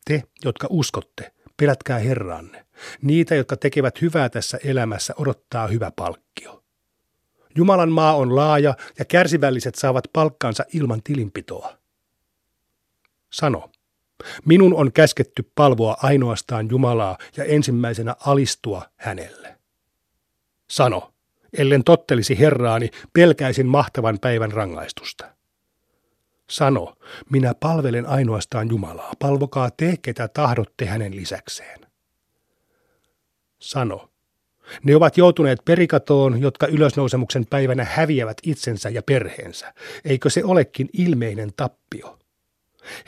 te, 0.05 0.23
jotka 0.45 0.67
uskotte, 0.69 1.34
pelätkää 1.57 1.99
Herranne. 1.99 2.65
Niitä, 3.01 3.35
jotka 3.35 3.57
tekevät 3.57 4.01
hyvää 4.01 4.29
tässä 4.29 4.59
elämässä, 4.63 5.13
odottaa 5.17 5.67
hyvä 5.67 5.91
palkkio. 5.95 6.63
Jumalan 7.55 7.91
maa 7.91 8.15
on 8.15 8.35
laaja 8.35 8.75
ja 8.99 9.05
kärsivälliset 9.05 9.75
saavat 9.75 10.03
palkkansa 10.13 10.65
ilman 10.73 11.03
tilinpitoa. 11.03 11.77
Sano, 13.31 13.71
minun 14.45 14.73
on 14.73 14.91
käsketty 14.91 15.51
palvoa 15.55 15.97
ainoastaan 16.03 16.69
Jumalaa 16.69 17.17
ja 17.37 17.43
ensimmäisenä 17.43 18.15
alistua 18.25 18.89
hänelle. 18.95 19.59
Sano, 20.69 21.13
ellen 21.57 21.83
tottelisi 21.83 22.39
Herraani, 22.39 22.89
pelkäisin 23.13 23.67
mahtavan 23.67 24.19
päivän 24.19 24.51
rangaistusta. 24.51 25.34
Sano, 26.49 26.95
minä 27.29 27.53
palvelen 27.59 28.05
ainoastaan 28.05 28.69
Jumalaa, 28.69 29.13
palvokaa 29.19 29.71
te, 29.71 29.97
ketä 30.01 30.27
tahdotte 30.27 30.85
hänen 30.85 31.15
lisäkseen. 31.15 31.79
Sano, 33.59 34.09
ne 34.83 34.95
ovat 34.95 35.17
joutuneet 35.17 35.59
perikatoon, 35.65 36.41
jotka 36.41 36.67
ylösnousemuksen 36.67 37.45
päivänä 37.45 37.85
häviävät 37.89 38.37
itsensä 38.43 38.89
ja 38.89 39.01
perheensä. 39.01 39.73
Eikö 40.05 40.29
se 40.29 40.43
olekin 40.43 40.89
ilmeinen 40.93 41.51
tappio? 41.57 42.19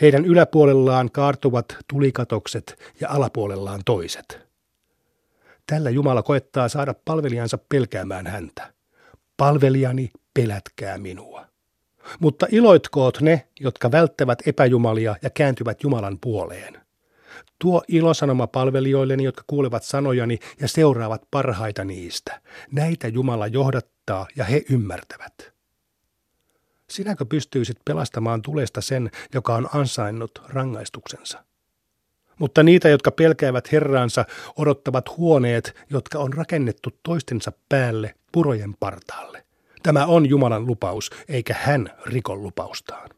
Heidän 0.02 0.26
yläpuolellaan 0.26 1.12
kaartuvat 1.12 1.66
tulikatokset 1.90 2.94
ja 3.00 3.10
alapuolellaan 3.10 3.82
toiset. 3.86 4.40
Tällä 5.68 5.90
Jumala 5.90 6.24
koettaa 6.24 6.70
saada 6.70 6.94
palvelijansa 7.06 7.58
pelkäämään 7.58 8.28
häntä. 8.28 8.74
Palvelijani, 9.38 10.10
pelätkää 10.34 10.98
minua. 10.98 11.47
Mutta 12.20 12.48
iloitkoot 12.52 13.22
ne, 13.22 13.48
jotka 13.60 13.92
välttävät 13.92 14.40
epäjumalia 14.46 15.16
ja 15.22 15.30
kääntyvät 15.30 15.84
Jumalan 15.84 16.18
puoleen. 16.22 16.82
Tuo 17.60 17.84
ilosanoma 17.88 18.48
palvelijoilleni, 18.48 19.24
jotka 19.24 19.44
kuulevat 19.48 19.84
sanojani 19.84 20.40
ja 20.62 20.68
seuraavat 20.68 21.22
parhaita 21.32 21.84
niistä. 21.84 22.42
Näitä 22.72 23.08
Jumala 23.08 23.48
johdattaa 23.48 24.28
ja 24.36 24.44
he 24.44 24.64
ymmärtävät. 24.70 25.34
Sinäkö 26.90 27.26
pystyisit 27.26 27.78
pelastamaan 27.86 28.42
tulesta 28.42 28.82
sen, 28.82 29.12
joka 29.34 29.56
on 29.56 29.70
ansainnut 29.74 30.42
rangaistuksensa? 30.50 31.44
Mutta 32.40 32.64
niitä, 32.64 32.90
jotka 32.90 33.12
pelkäävät 33.12 33.72
Herraansa, 33.72 34.26
odottavat 34.58 35.18
huoneet, 35.18 35.76
jotka 35.90 36.20
on 36.20 36.34
rakennettu 36.34 36.90
toistensa 37.04 37.52
päälle 37.70 38.16
purojen 38.32 38.76
partaalle. 38.80 39.47
Tämä 39.84 40.06
on 40.06 40.30
Jumalan 40.30 40.68
lupaus, 40.68 41.10
eikä 41.28 41.56
hän 41.60 41.90
rikon 42.06 42.44
lupaustaan. 42.44 43.10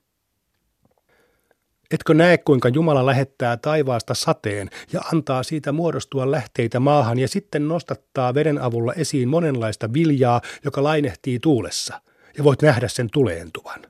Etkö 1.91 2.13
näe, 2.13 2.37
kuinka 2.37 2.69
Jumala 2.69 3.05
lähettää 3.05 3.57
taivaasta 3.57 4.13
sateen 4.13 4.69
ja 4.93 5.01
antaa 5.13 5.43
siitä 5.43 5.71
muodostua 5.71 6.31
lähteitä 6.31 6.79
maahan 6.79 7.19
ja 7.19 7.27
sitten 7.27 7.67
nostattaa 7.67 8.33
veden 8.33 8.61
avulla 8.61 8.93
esiin 8.93 9.29
monenlaista 9.29 9.93
viljaa, 9.93 10.41
joka 10.65 10.83
lainehtii 10.83 11.39
tuulessa, 11.39 12.01
ja 12.37 12.43
voit 12.43 12.61
nähdä 12.61 12.87
sen 12.87 13.09
tuleentuvan. 13.13 13.81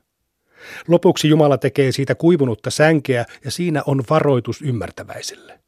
Lopuksi 0.88 1.28
Jumala 1.28 1.58
tekee 1.58 1.92
siitä 1.92 2.14
kuivunutta 2.14 2.70
sänkeä 2.70 3.24
ja 3.44 3.50
siinä 3.50 3.82
on 3.86 4.02
varoitus 4.10 4.62
ymmärtäväisille. 4.62 5.60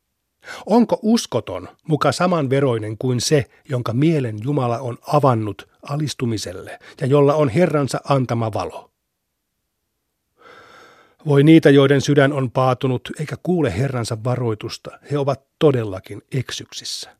Onko 0.67 0.99
uskoton 1.03 1.69
muka 1.89 2.13
samanveroinen 2.13 2.99
kuin 2.99 3.21
se, 3.21 3.45
jonka 3.69 3.93
mielen 3.93 4.37
Jumala 4.45 4.79
on 4.79 4.99
avannut 5.07 5.72
alistumiselle 5.83 6.79
ja 7.01 7.07
jolla 7.07 7.35
on 7.35 7.49
Herransa 7.49 8.01
antama 8.09 8.53
valo? 8.53 8.91
Voi 11.27 11.43
niitä, 11.43 11.71
joiden 11.71 12.01
sydän 12.01 12.33
on 12.33 12.51
paatunut 12.51 13.11
eikä 13.21 13.37
kuule 13.43 13.79
Herransa 13.79 14.25
varoitusta, 14.25 14.99
he 15.11 15.19
ovat 15.19 15.45
todellakin 15.59 16.23
eksyksissä. 16.33 17.17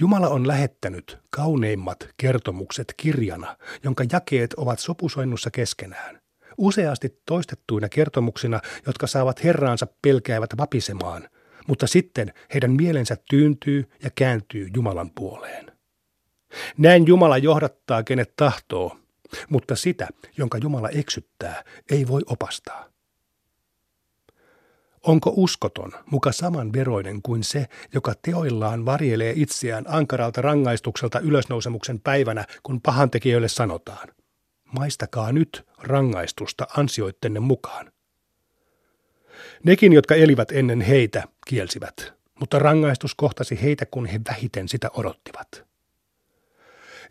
Jumala 0.00 0.28
on 0.28 0.48
lähettänyt 0.48 1.18
kauneimmat 1.30 2.08
kertomukset 2.16 2.94
kirjana, 2.96 3.56
jonka 3.84 4.04
jakeet 4.12 4.54
ovat 4.54 4.78
sopusoinnussa 4.78 5.50
keskenään. 5.50 6.20
Useasti 6.58 7.20
toistettuina 7.26 7.88
kertomuksina, 7.88 8.60
jotka 8.86 9.06
saavat 9.06 9.44
Herraansa 9.44 9.86
pelkäävät 10.02 10.50
vapisemaan, 10.58 11.28
mutta 11.66 11.86
sitten 11.86 12.32
heidän 12.54 12.70
mielensä 12.72 13.16
tyyntyy 13.30 13.84
ja 14.02 14.10
kääntyy 14.14 14.68
Jumalan 14.74 15.10
puoleen. 15.10 15.77
Näin 16.78 17.06
Jumala 17.06 17.38
johdattaa 17.38 18.02
kenet 18.02 18.36
tahtoo, 18.36 18.96
mutta 19.50 19.76
sitä, 19.76 20.08
jonka 20.36 20.58
Jumala 20.58 20.88
eksyttää, 20.88 21.64
ei 21.90 22.08
voi 22.08 22.22
opastaa. 22.26 22.88
Onko 25.02 25.32
uskoton 25.36 25.92
muka 26.10 26.32
samanveroinen 26.32 27.22
kuin 27.22 27.44
se, 27.44 27.66
joka 27.94 28.14
teoillaan 28.22 28.84
varjelee 28.84 29.32
itseään 29.36 29.84
ankaralta 29.88 30.42
rangaistukselta 30.42 31.20
ylösnousemuksen 31.20 32.00
päivänä, 32.00 32.44
kun 32.62 32.80
pahantekijöille 32.80 33.48
sanotaan, 33.48 34.08
maistakaa 34.72 35.32
nyt 35.32 35.66
rangaistusta 35.78 36.66
ansioittenne 36.76 37.40
mukaan. 37.40 37.92
Nekin, 39.64 39.92
jotka 39.92 40.14
elivät 40.14 40.52
ennen 40.52 40.80
heitä, 40.80 41.24
kielsivät, 41.46 42.12
mutta 42.40 42.58
rangaistus 42.58 43.14
kohtasi 43.14 43.62
heitä, 43.62 43.86
kun 43.86 44.06
he 44.06 44.20
vähiten 44.28 44.68
sitä 44.68 44.90
odottivat. 44.94 45.67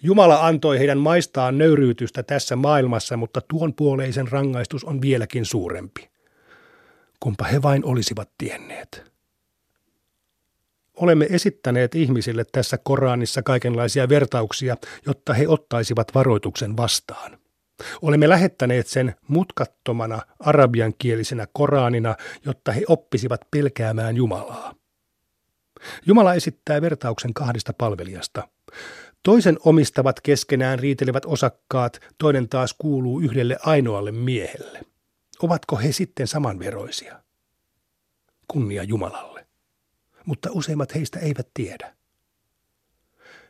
Jumala 0.04 0.48
antoi 0.48 0.80
heidän 0.80 0.98
maistaan 0.98 1.58
nöyryytystä 1.58 2.24
tässä 2.24 2.56
maailmassa, 2.56 3.18
mutta 3.18 3.42
tuon 3.42 3.74
puoleisen 3.74 4.28
rangaistus 4.32 4.84
on 4.84 5.02
vieläkin 5.02 5.46
suurempi. 5.46 6.10
Kumpa 7.20 7.46
he 7.46 7.62
vain 7.62 7.86
olisivat 7.86 8.30
tienneet. 8.38 9.12
Olemme 10.94 11.28
esittäneet 11.30 11.96
ihmisille 11.96 12.46
tässä 12.52 12.78
Koranissa 12.78 13.42
kaikenlaisia 13.42 14.10
vertauksia, 14.10 14.78
jotta 15.06 15.34
he 15.34 15.48
ottaisivat 15.48 16.16
varoituksen 16.16 16.78
vastaan. 16.78 17.38
Olemme 18.02 18.30
lähettäneet 18.30 18.88
sen 18.88 19.16
mutkattomana 19.28 20.22
arabiankielisenä 20.40 21.48
Koranina, 21.54 22.16
jotta 22.46 22.72
he 22.72 22.84
oppisivat 22.88 23.42
pelkäämään 23.52 24.16
Jumalaa. 24.16 24.74
Jumala 26.06 26.34
esittää 26.34 26.82
vertauksen 26.82 27.34
kahdesta 27.34 27.74
palvelijasta. 27.74 28.48
Toisen 29.28 29.58
omistavat 29.66 30.22
keskenään 30.22 30.80
riitelevät 30.80 31.26
osakkaat, 31.26 32.00
toinen 32.18 32.50
taas 32.50 32.76
kuuluu 32.78 33.20
yhdelle 33.20 33.58
ainoalle 33.62 34.12
miehelle. 34.12 34.82
Ovatko 35.42 35.76
he 35.76 35.92
sitten 35.92 36.28
samanveroisia? 36.28 37.24
Kunnia 38.48 38.84
Jumalalle. 38.84 39.48
Mutta 40.26 40.50
useimmat 40.52 40.96
heistä 40.96 41.20
eivät 41.20 41.48
tiedä. 41.54 41.96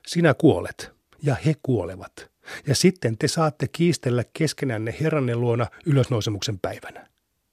Sinä 0.08 0.34
kuolet, 0.34 0.92
ja 1.24 1.36
he 1.46 1.56
kuolevat, 1.64 2.32
ja 2.68 2.76
sitten 2.76 3.18
te 3.18 3.28
saatte 3.28 3.68
kiistellä 3.68 4.24
keskenänne 4.34 4.96
Herranne 5.02 5.36
luona 5.36 5.68
ylösnousemuksen 5.86 6.60
päivänä. 6.60 7.08